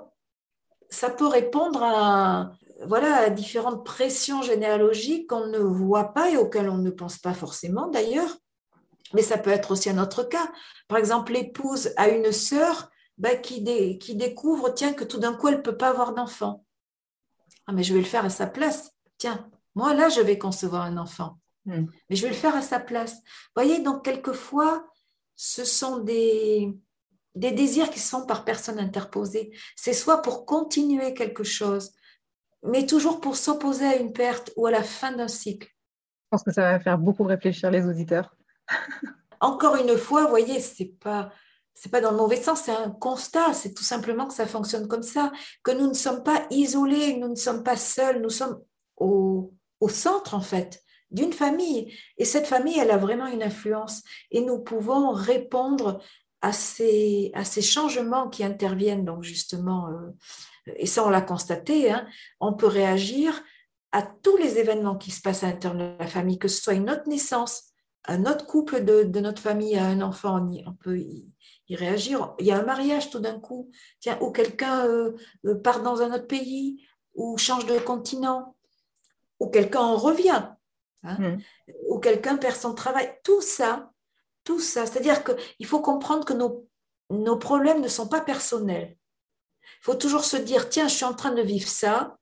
[0.90, 2.52] ça peut répondre à,
[2.86, 7.34] voilà, à différentes pressions généalogiques qu'on ne voit pas et auxquelles on ne pense pas
[7.34, 8.36] forcément d'ailleurs.
[9.12, 10.52] Mais ça peut être aussi un autre cas.
[10.88, 15.56] Par exemple, l'épouse a une sœur bah, qui, découvre, tiens, que tout d'un coup, elle
[15.56, 16.64] ne peut pas avoir d'enfant.
[17.66, 18.92] Ah, mais je vais le faire à sa place.
[19.18, 21.38] Tiens, moi, là, je vais concevoir un enfant.
[21.64, 21.86] Hmm.
[22.08, 23.14] Mais je vais le faire à sa place.
[23.14, 24.86] Vous voyez, donc, quelquefois,
[25.36, 26.76] ce sont des,
[27.34, 29.56] des désirs qui se font par personne interposée.
[29.76, 31.92] C'est soit pour continuer quelque chose,
[32.62, 35.68] mais toujours pour s'opposer à une perte ou à la fin d'un cycle.
[35.68, 38.34] Je pense que ça va faire beaucoup réfléchir les auditeurs.
[39.40, 41.30] Encore une fois, vous voyez, c'est pas
[41.74, 44.88] c'est pas dans le mauvais sens, c'est un constat, c'est tout simplement que ça fonctionne
[44.88, 48.60] comme ça, que nous ne sommes pas isolés, nous ne sommes pas seuls, nous sommes
[48.96, 49.52] au,
[49.88, 51.94] centre en fait d'une famille.
[52.16, 56.00] Et cette famille, elle a vraiment une influence et nous pouvons répondre
[56.40, 62.06] à ces, à changements qui interviennent, donc justement, euh, et ça on l'a constaté, hein,
[62.40, 63.42] on peut réagir
[63.92, 66.74] à tous les événements qui se passent à l'intérieur de la famille, que ce soit
[66.74, 67.74] une autre naissance,
[68.06, 71.30] un autre couple de, notre famille a un enfant, on peut y
[71.70, 72.34] réagir.
[72.38, 75.12] Il y a un mariage tout d'un coup, tiens, ou quelqu'un euh,
[75.46, 76.84] euh, part dans un autre pays,
[77.14, 78.56] ou change de continent,
[79.40, 80.48] ou quelqu'un en revient,
[81.02, 81.38] hein, mm.
[81.88, 83.18] ou quelqu'un perd son travail.
[83.24, 83.90] Tout ça,
[84.44, 86.68] tout ça, c'est-à-dire qu'il faut comprendre que nos,
[87.10, 88.96] nos problèmes ne sont pas personnels.
[89.80, 92.18] Il faut toujours se dire, tiens, je suis en train de vivre ça,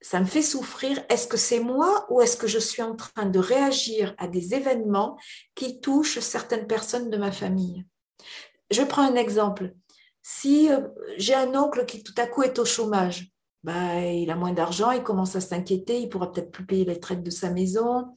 [0.00, 1.02] ça me fait souffrir.
[1.08, 4.54] Est-ce que c'est moi ou est-ce que je suis en train de réagir à des
[4.54, 5.18] événements
[5.54, 7.84] qui touchent certaines personnes de ma famille?
[8.70, 9.74] Je prends un exemple.
[10.22, 10.80] Si euh,
[11.18, 13.30] j'ai un oncle qui tout à coup est au chômage,
[13.62, 17.00] bah, il a moins d'argent, il commence à s'inquiéter, il pourra peut-être plus payer les
[17.00, 18.14] traites de sa maison.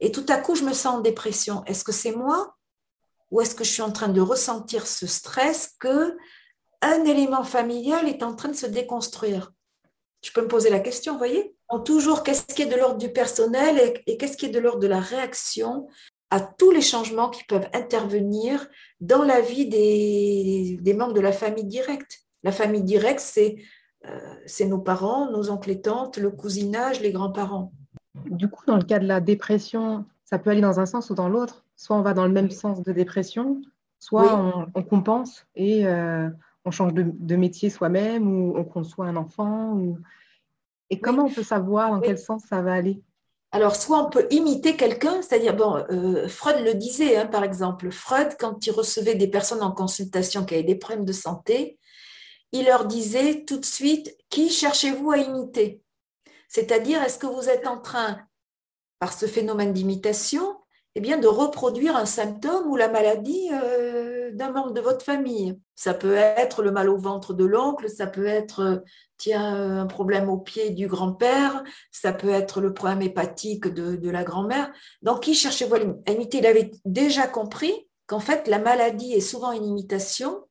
[0.00, 1.64] Et tout à coup, je me sens en dépression.
[1.64, 2.56] Est-ce que c'est moi
[3.30, 6.16] ou est-ce que je suis en train de ressentir ce stress que
[6.82, 9.52] un élément familial est en train de se déconstruire?
[10.22, 11.54] Je peux me poser la question, vous voyez?
[11.84, 14.80] Toujours, qu'est-ce qui est de l'ordre du personnel et, et qu'est-ce qui est de l'ordre
[14.80, 15.88] de la réaction
[16.30, 18.66] à tous les changements qui peuvent intervenir
[19.00, 22.20] dans la vie des, membres de la famille directe.
[22.42, 23.22] La famille directe,
[24.04, 27.72] euh, c'est nos parents, nos oncles et tantes, le cousinage, les grands-parents.
[28.26, 31.14] Du coup, dans le cas de la dépression, ça peut aller dans un sens ou
[31.14, 31.64] dans l'autre.
[31.76, 33.60] Soit on va dans le même sens de dépression,
[33.98, 36.28] soit on, compense et euh,
[36.64, 39.78] on change de, métier soi-même ou on conçoit un enfant.
[40.90, 43.02] Et comment on peut savoir dans quel sens ça va aller?
[43.56, 47.90] Alors, soit on peut imiter quelqu'un, c'est-à-dire, bon, euh, Freud le disait, hein, par exemple,
[47.90, 51.78] Freud, quand il recevait des personnes en consultation qui avaient des problèmes de santé,
[52.52, 55.80] il leur disait tout de suite, qui cherchez-vous à imiter?
[56.48, 58.20] C'est-à-dire, est-ce que vous êtes en train,
[58.98, 60.58] par ce phénomène d'imitation,
[60.94, 63.95] eh bien, de reproduire un symptôme ou la maladie euh,
[64.36, 65.58] d'un membre de votre famille.
[65.74, 68.76] Ça peut être le mal au ventre de l'oncle, ça peut être euh,
[69.18, 74.24] tiens, un problème au pied du grand-père, ça peut être le problème hépatique de, la
[74.24, 74.72] grand-mère.
[75.02, 75.68] Donc, qui cherchait
[76.06, 80.44] à imiter Il avait déjà compris qu'en fait, la maladie est souvent une imitation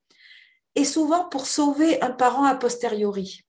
[0.76, 3.46] et souvent pour sauver un parent a posteriori.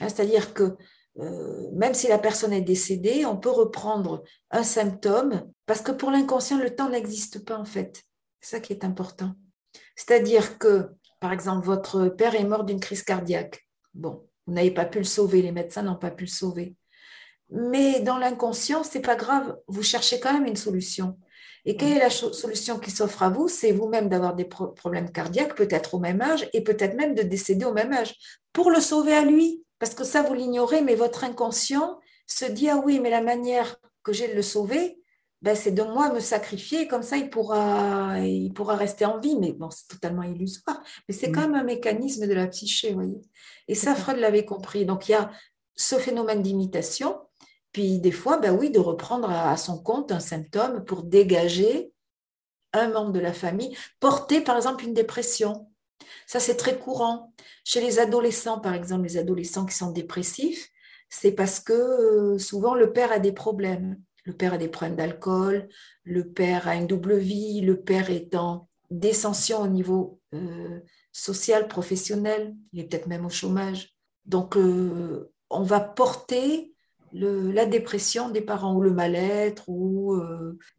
[0.00, 0.76] Hein, c'est-à-dire que
[1.20, 6.10] euh, même si la personne est décédée, on peut reprendre un symptôme parce que pour
[6.10, 8.04] l'inconscient, le temps n'existe pas en fait.
[8.44, 9.32] C'est ça qui est important.
[9.96, 13.66] C'est-à-dire que, par exemple, votre père est mort d'une crise cardiaque.
[13.94, 16.76] Bon, vous n'avez pas pu le sauver, les médecins n'ont pas pu le sauver.
[17.48, 21.18] Mais dans l'inconscient, c'est pas grave, vous cherchez quand même une solution.
[21.64, 23.48] Et quelle est la solution qui s'offre à vous?
[23.48, 27.64] C'est vous-même d'avoir des problèmes cardiaques, peut-être au même âge, et peut-être même de décéder
[27.64, 28.14] au même âge,
[28.52, 29.64] pour le sauver à lui.
[29.78, 33.78] Parce que ça, vous l'ignorez, mais votre inconscient se dit, ah oui, mais la manière
[34.02, 34.98] que j'ai de le sauver,
[35.44, 39.36] ben, c'est de moi me sacrifier, comme ça il pourra, il pourra rester en vie.
[39.38, 40.82] Mais bon, c'est totalement illusoire.
[41.06, 43.20] Mais c'est quand même un mécanisme de la psyché, vous voyez.
[43.68, 44.86] Et ça, Freud l'avait compris.
[44.86, 45.30] Donc il y a
[45.76, 47.20] ce phénomène d'imitation,
[47.72, 51.92] puis des fois, ben oui, de reprendre à son compte un symptôme pour dégager
[52.72, 55.68] un membre de la famille, porter par exemple une dépression.
[56.26, 57.34] Ça, c'est très courant.
[57.64, 60.70] Chez les adolescents, par exemple, les adolescents qui sont dépressifs,
[61.10, 64.00] c'est parce que euh, souvent le père a des problèmes.
[64.24, 65.68] Le père a des problèmes d'alcool,
[66.04, 70.80] le père a une double vie, le père est en descension au niveau euh,
[71.12, 73.94] social, professionnel, il est peut-être même au chômage.
[74.26, 76.72] Donc, euh, on va porter
[77.12, 80.20] la dépression des parents ou le mal-être ou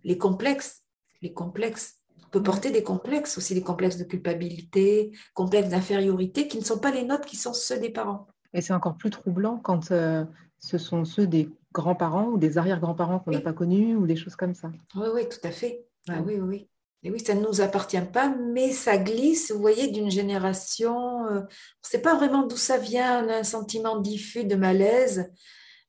[0.04, 0.84] les complexes.
[1.22, 2.02] Les complexes.
[2.26, 6.80] On peut porter des complexes aussi, des complexes de culpabilité, complexes d'infériorité qui ne sont
[6.80, 8.28] pas les nôtres, qui sont ceux des parents.
[8.56, 10.24] Et c'est encore plus troublant quand euh,
[10.60, 14.36] ce sont ceux des grands-parents ou des arrière-grands-parents qu'on n'a pas connus ou des choses
[14.36, 14.72] comme ça.
[14.96, 15.86] Oui, oui, tout à fait.
[16.10, 16.68] Ah, oui, oui.
[17.04, 21.28] Et oui, ça ne nous appartient pas, mais ça glisse, vous voyez, d'une génération.
[21.28, 21.48] Euh, on ne
[21.84, 25.32] sait pas vraiment d'où ça vient, on a un sentiment diffus de malaise.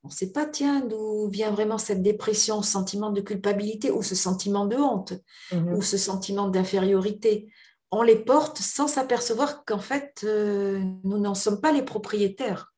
[0.03, 4.03] On ne sait pas, tiens, d'où vient vraiment cette dépression, ce sentiment de culpabilité ou
[4.03, 5.15] ce sentiment de honte
[5.53, 5.75] mhm.
[5.75, 7.49] ou ce sentiment d'infériorité
[7.91, 12.75] on les porte sans s'apercevoir qu'en fait, euh, nous n'en sommes pas les propriétaires.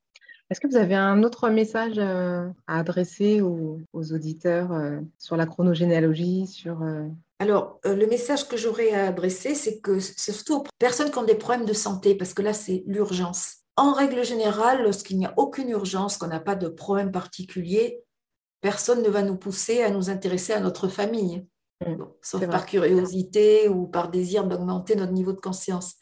[0.51, 5.46] Est-ce que vous avez un autre message euh, à adresser aux, auditeurs euh, sur la
[5.46, 6.82] chronogénéalogie sur,
[7.38, 11.24] Alors, le message que j'aurais à adresser, c'est que c'est surtout aux personnes qui ont
[11.24, 13.57] des problèmes de santé, parce que là, c'est l'urgence.
[13.76, 18.03] En règle générale, lorsqu'il n'y a aucune urgence, qu'on n'a pas de problème particulier,
[18.61, 21.46] personne ne va nous pousser à nous intéresser à notre famille.
[21.86, 22.05] Mm.
[22.22, 25.94] sauf par curiosité ou par désir d'augmenter notre niveau de conscience.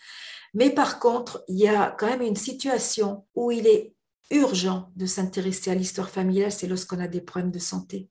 [0.55, 3.96] Mais par contre, il y a quand même une situation où il est
[4.31, 8.09] urgent de s'intéresser à l'histoire familiale, c'est lorsqu'on a des problèmes de santé,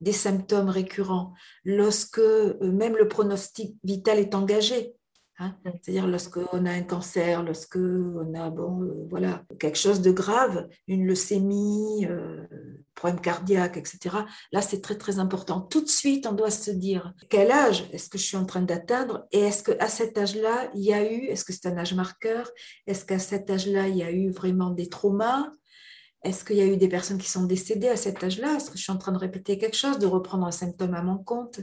[0.00, 4.94] des symptômes récurrents, lorsque euh, même le pronostic vital est engagé.
[5.38, 5.54] Hein.
[5.64, 5.70] Mm.
[5.82, 11.06] C'est-à-dire lorsqu'on a un cancer, lorsqu'on a bon, euh, voilà, quelque chose de grave, une
[11.06, 12.46] leucémie, euh,
[12.94, 14.16] problème cardiaque, etc.
[14.52, 15.60] Là, c'est très très important.
[15.60, 18.62] Tout de suite, on doit se dire quel âge est-ce que je suis en train
[18.62, 21.94] d'atteindre et est-ce qu'à cet âge-là, il y a eu, est-ce que c'est un âge
[21.94, 22.50] marqueur
[22.86, 25.50] Est-ce qu'à cet âge-là, il y a eu vraiment des traumas
[26.22, 28.56] est-ce qu'il y a eu des personnes qui sont décédées à cet âge-là?
[28.56, 31.02] Est-ce que je suis en train de répéter quelque chose, de reprendre un symptôme à
[31.02, 31.60] mon compte?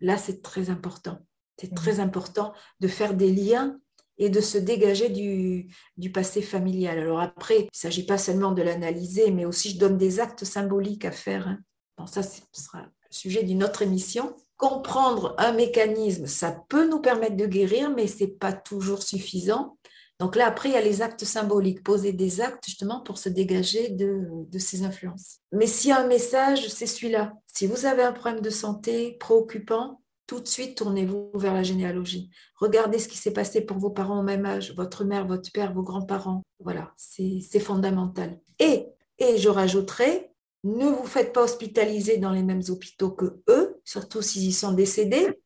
[0.00, 1.18] Là, c'est très important.
[1.60, 2.00] C'est très mmh.
[2.00, 3.78] important de faire des liens
[4.16, 6.98] et de se dégager du, passé familial.
[6.98, 10.44] Alors après, il ne s'agit pas seulement de l'analyser, mais aussi je donne des actes
[10.44, 11.48] symboliques à faire.
[11.48, 11.58] Hein.
[11.98, 14.34] Bon, ça, ce sera le sujet d'une autre émission.
[14.56, 19.78] Comprendre un mécanisme, ça peut nous permettre de guérir, mais ce n'est pas toujours suffisant.
[20.20, 23.30] Donc là, après, il y a les actes symboliques, poser des actes justement pour se
[23.30, 25.38] dégager de, de ces influences.
[25.50, 27.32] Mais s'il y a un message, c'est celui-là.
[27.52, 32.30] Si vous avez un problème de santé préoccupant, tout de suite, tournez-vous vers la généalogie.
[32.54, 35.72] Regardez ce qui s'est passé pour vos parents au même âge, votre mère, votre père,
[35.72, 36.42] vos grands-parents.
[36.60, 38.38] Voilà, c'est fondamental.
[38.58, 38.86] Et,
[39.18, 40.30] et je rajouterai,
[40.62, 44.72] ne vous faites pas hospitaliser dans les mêmes hôpitaux que eux, surtout s'ils y sont
[44.72, 45.40] décédés.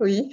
[0.00, 0.30] Oui.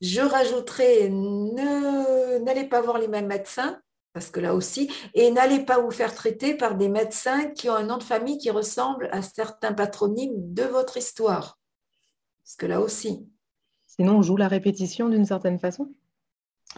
[0.00, 3.80] Je rajouterai, n'allez pas voir les mêmes médecins,
[4.12, 7.74] parce que là aussi, et n'allez pas vous faire traiter par des médecins qui ont
[7.74, 11.58] un nom de famille qui ressemble à certains patronymes de votre histoire.
[12.44, 13.28] Parce que là aussi.
[13.86, 15.92] Sinon, on joue la répétition d'une certaine façon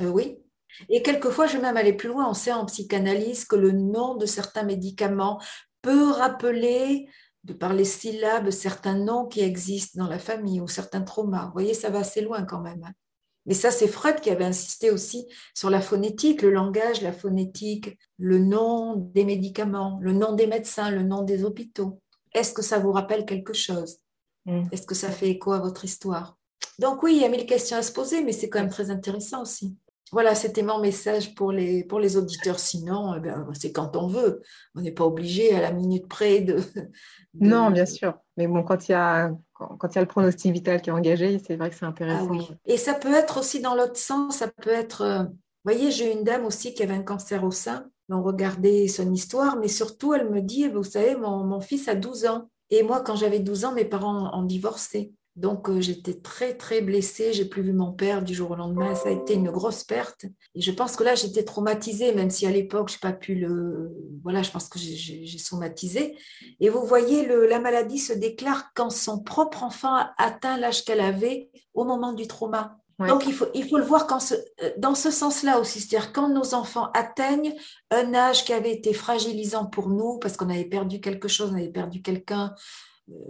[0.00, 0.38] euh, Oui.
[0.88, 2.28] Et quelquefois, je vais même aller plus loin.
[2.28, 5.40] On sait en psychanalyse que le nom de certains médicaments
[5.82, 7.08] peut rappeler,
[7.44, 11.46] de par les syllabes, certains noms qui existent dans la famille ou certains traumas.
[11.46, 12.82] Vous voyez, ça va assez loin quand même.
[13.51, 15.26] Mais ça, c'est Freud qui avait insisté aussi
[15.57, 20.88] sur la phonétique, le langage, la phonétique, le nom des médicaments, le nom des médecins,
[20.88, 22.01] le nom des hôpitaux.
[22.32, 23.98] Est-ce que ça vous rappelle quelque chose?
[24.46, 24.68] Mm.
[24.70, 26.38] Est-ce que ça fait écho à votre histoire?
[26.78, 28.88] Donc oui, il y a mille questions à se poser, mais c'est quand même très
[28.92, 29.76] intéressant aussi.
[30.12, 32.58] Voilà, c'était mon message pour les, pour les auditeurs.
[32.58, 34.42] Sinon, eh ben, c'est quand on veut.
[34.74, 36.56] On n'est pas obligé à la minute près de,
[37.34, 38.14] Non, bien sûr.
[38.36, 40.92] Mais bon, quand il y a, quand, il y a le pronostic vital qui est
[40.92, 42.28] engagé, c'est vrai que c'est intéressant.
[42.28, 42.48] Ah oui.
[42.66, 44.38] Et ça peut être aussi dans l'autre sens.
[44.38, 45.02] Ça peut être...
[45.02, 47.86] Euh, vous voyez, j'ai une dame aussi qui avait un cancer au sein.
[48.08, 51.94] On regardait son histoire, mais surtout, elle me dit, vous savez, mon, mon fils a
[51.94, 52.50] 12 ans.
[52.70, 55.12] Et moi, quand j'avais 12 ans, mes parents ont divorcé.
[55.37, 57.33] Donc, euh, j'étais très, très blessée.
[57.33, 58.95] J'ai plus vu mon père du jour au lendemain.
[58.95, 60.26] Ça a été une grosse perte.
[60.55, 63.35] Et je pense que là, j'étais traumatisée, même si à l'époque, je n'ai pas pu
[63.37, 63.91] le.
[64.22, 66.16] Voilà, je pense que j'ai somatisé.
[66.59, 71.01] Et vous voyez, le, la maladie se déclare quand son propre enfant atteint l'âge qu'elle
[71.01, 72.76] avait au moment du trauma.
[73.09, 76.28] Donc, il faut, il faut le voir quand euh, dans ce sens-là aussi, c'est-à-dire quand
[76.28, 77.55] nos enfants atteignent
[77.91, 81.57] un âge qui avait été fragilisant pour nous, parce qu'on avait perdu quelque chose, on
[81.57, 82.55] avait perdu quelqu'un,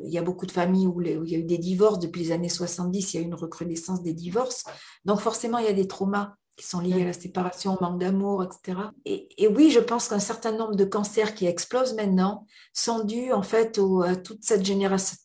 [0.03, 1.99] il y a beaucoup de familles où, il y a eu des divorces.
[1.99, 4.65] Depuis les années 70, il y a eu une recrudescence des divorces.
[5.05, 7.99] Donc forcément, il y a des traumas qui sont liés à la séparation, au manque
[7.99, 8.79] d'amour, etc.
[9.07, 13.43] Et, oui, je pense qu'un certain nombre de cancers qui explosent maintenant sont dus en
[13.43, 14.63] fait à toute cette,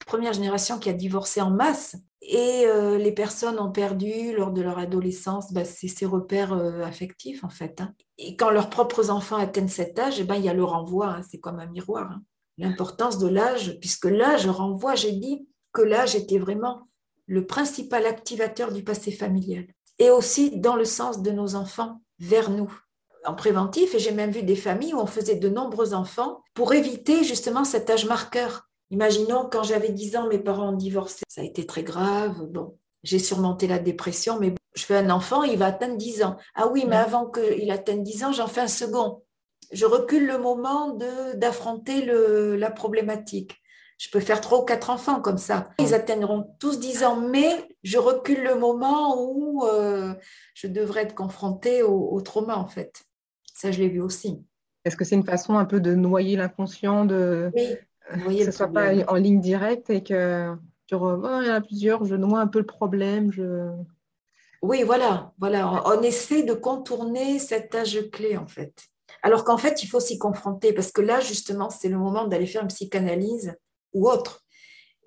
[0.05, 1.97] première génération qui a divorcé en masse.
[2.21, 7.43] Et euh, les personnes ont perdu lors de leur adolescence bah, ces, repères euh, affectifs
[7.43, 7.81] en fait.
[7.81, 7.93] Hein.
[8.17, 11.07] Et quand leurs propres enfants atteignent cet âge, eh ben, il y a le renvoi,
[11.07, 11.21] hein.
[11.29, 12.09] c'est comme un miroir.
[12.11, 12.23] Hein.
[12.57, 16.87] L'importance de l'âge, puisque l'âge renvoie, j'ai dit que l'âge était vraiment
[17.27, 19.65] le principal activateur du passé familial
[19.99, 22.71] et aussi dans le sens de nos enfants vers nous
[23.25, 26.73] en préventif et j'ai même vu des familles où on faisait de nombreux enfants pour
[26.73, 28.69] éviter justement cet âge marqueur.
[28.91, 31.23] Imaginons quand j'avais 10 ans, mes parents ont divorcé.
[31.27, 32.45] Ça a été très grave.
[32.45, 36.37] Bon, j'ai surmonté la dépression, mais je fais un enfant, il va atteindre 10 ans.
[36.53, 39.23] Ah oui, mais avant qu'il atteigne 10 ans, j'en fais un second.
[39.71, 40.97] Je recule le moment
[41.35, 43.61] d'affronter la problématique.
[43.97, 45.69] Je peux faire trois ou quatre enfants comme ça.
[45.79, 50.13] Ils atteindront tous 10 ans, mais je recule le moment où euh,
[50.53, 53.03] je devrais être confrontée au, trauma, en fait.
[53.53, 54.43] Ça, je l'ai vu aussi.
[54.83, 57.77] Est-ce que c'est une façon un peu de noyer l'inconscient, de oui,
[58.11, 60.53] euh, que ce ne soit pas en ligne directe et que
[60.87, 63.31] tu oh, il y en a plusieurs, je noie un peu le problème.
[63.31, 63.71] Je...
[64.61, 65.83] Oui, voilà, voilà.
[65.85, 68.89] On essaie de contourner cet âge clé, en fait.
[69.25, 72.45] Alors qu'en fait, il faut s'y confronter parce que là, justement, c'est le moment d'aller
[72.45, 73.55] faire une psychanalyse
[73.91, 74.45] ou autre.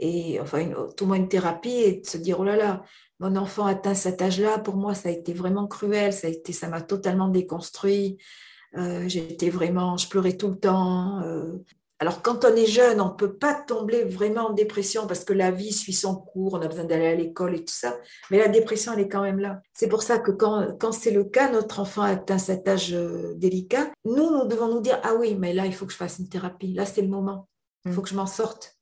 [0.00, 2.82] Et enfin, une, tout moins une thérapie et de se dire, oh là là,
[3.20, 6.82] mon enfant atteint cet âge-là, pour moi, ça a été vraiment cruel, ça ça m'a
[6.82, 8.18] totalement déconstruit.
[8.76, 11.20] Euh, j'étais vraiment, je pleurais tout le temps.
[11.22, 11.58] Euh.
[12.00, 15.32] Alors, quand on est jeune, on ne peut pas tomber vraiment en dépression parce que
[15.32, 17.96] la vie suit son cours, on a besoin d'aller à l'école et tout ça.
[18.30, 19.60] Mais la dépression, elle est quand même là.
[19.74, 23.34] C'est pour ça que quand, quand c'est le cas, notre enfant atteint cet âge euh,
[23.34, 26.20] délicat, nous, nous devons nous dire, ah oui, mais là, il faut que je fasse
[26.20, 26.72] une thérapie.
[26.72, 27.48] Là, c'est le moment.
[27.84, 28.04] Il faut mm.
[28.04, 28.78] que je m'en sorte.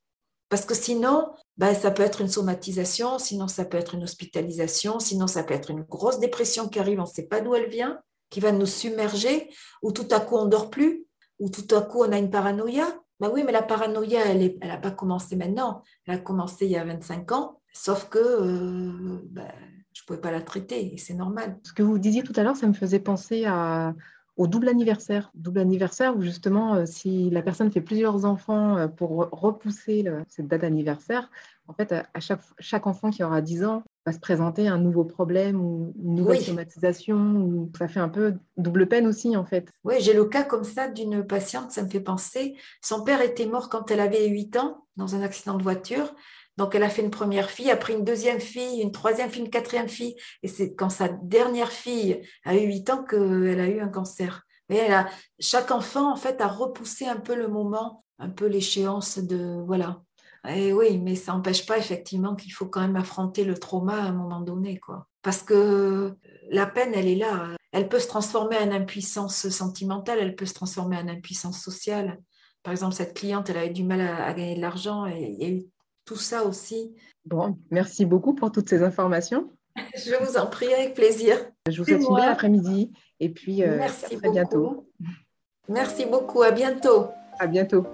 [0.48, 5.00] Parce que sinon, ben, ça peut être une somatisation, sinon ça peut être une hospitalisation,
[5.00, 7.68] sinon ça peut être une grosse dépression qui arrive, on ne sait pas d'où elle
[7.68, 7.98] vient,
[8.30, 9.50] qui va nous submerger,
[9.82, 11.06] ou tout à coup on ne dort plus,
[11.40, 12.86] ou tout à coup on a une paranoïa.
[13.18, 16.76] Ben oui, mais la paranoïa, elle n'a pas commencé maintenant, elle a commencé il y
[16.76, 19.50] a 25 ans, sauf que euh, ben,
[19.92, 21.58] je ne pouvais pas la traiter, et c'est normal.
[21.62, 23.94] Ce que vous disiez tout à l'heure, ça me faisait penser à,
[24.37, 25.30] au double anniversaire.
[25.34, 30.49] Double anniversaire où justement, euh, si la personne fait plusieurs enfants euh, pour repousser cette
[30.49, 31.30] date d'anniversaire,
[31.68, 35.05] en fait, à chaque, chaque enfant qui aura 10 ans va se présenter un nouveau
[35.05, 37.16] problème ou une nouvelle somatisation.
[37.16, 39.68] Ou ça fait un peu double peine aussi, en fait.
[39.82, 42.57] Oui, j'ai le cas comme ça d'une patiente, ça me fait penser.
[42.82, 46.14] Son père était mort quand elle avait 8 ans dans un accident de voiture.
[46.57, 49.50] Donc, elle a fait une première fille, après une deuxième fille, une troisième fille, une
[49.50, 50.16] quatrième fille.
[50.42, 54.46] Et c'est quand sa dernière fille a eu 8 ans qu'elle a eu un cancer.
[54.68, 58.46] Et elle a, chaque enfant, en fait, a repoussé un peu le moment, un peu
[58.46, 59.62] l'échéance de.
[59.66, 60.02] Voilà.
[60.48, 64.07] Et oui, mais ça n'empêche pas effectivement qu'il faut quand même affronter le trauma à
[64.07, 65.09] un moment donné, quoi.
[65.22, 66.16] Parce que
[66.50, 67.48] la peine, elle est là.
[67.72, 72.18] Elle peut se transformer en impuissance sentimentale, elle peut se transformer en impuissance sociale.
[72.62, 75.36] Par exemple, cette cliente, elle a eu du mal à, à gagner de l'argent et
[75.38, 75.66] il y a eu
[76.07, 76.94] tout ça aussi.
[77.26, 79.50] Bon, merci beaucoup pour toutes ces informations.
[79.94, 81.36] Je vous en prie, avec plaisir.
[81.68, 84.88] Je vous souhaite une belle après-midi et puis euh, merci à très bientôt.
[85.68, 87.09] Merci beaucoup, à bientôt.
[87.38, 87.86] À bientôt.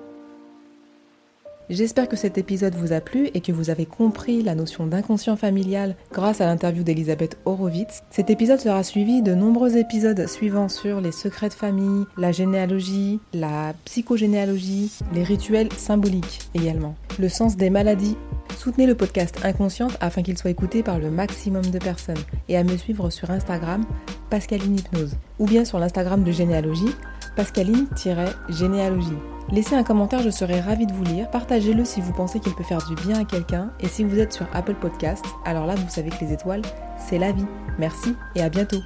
[1.73, 5.37] J'espère que cet épisode vous a plu et que vous avez compris la notion d'inconscient
[5.37, 8.03] familial grâce à l'interview d'Elisabeth Horowitz.
[8.11, 13.21] Cet épisode sera suivi de nombreux épisodes suivants sur les secrets de famille, la généalogie,
[13.33, 18.19] la psychogénéalogie, les rituels symboliques également, le sens des maladies.
[18.59, 22.65] Soutenez le podcast Inconsciente afin qu'il soit écouté par le maximum de personnes et à
[22.65, 23.87] me suivre sur Instagram
[24.29, 26.95] Pascaline Hypnose ou bien sur l'Instagram de Généalogie
[27.37, 29.19] Pascaline-Généalogie.
[29.51, 31.31] Laissez un commentaire, je serai ravie de vous lire.
[31.31, 33.71] Partagez-le si vous pensez qu'il peut faire du bien à quelqu'un.
[33.81, 36.63] Et si vous êtes sur Apple Podcast, alors là, vous savez que les étoiles,
[36.97, 37.47] c'est la vie.
[37.79, 38.81] Merci et à bientôt.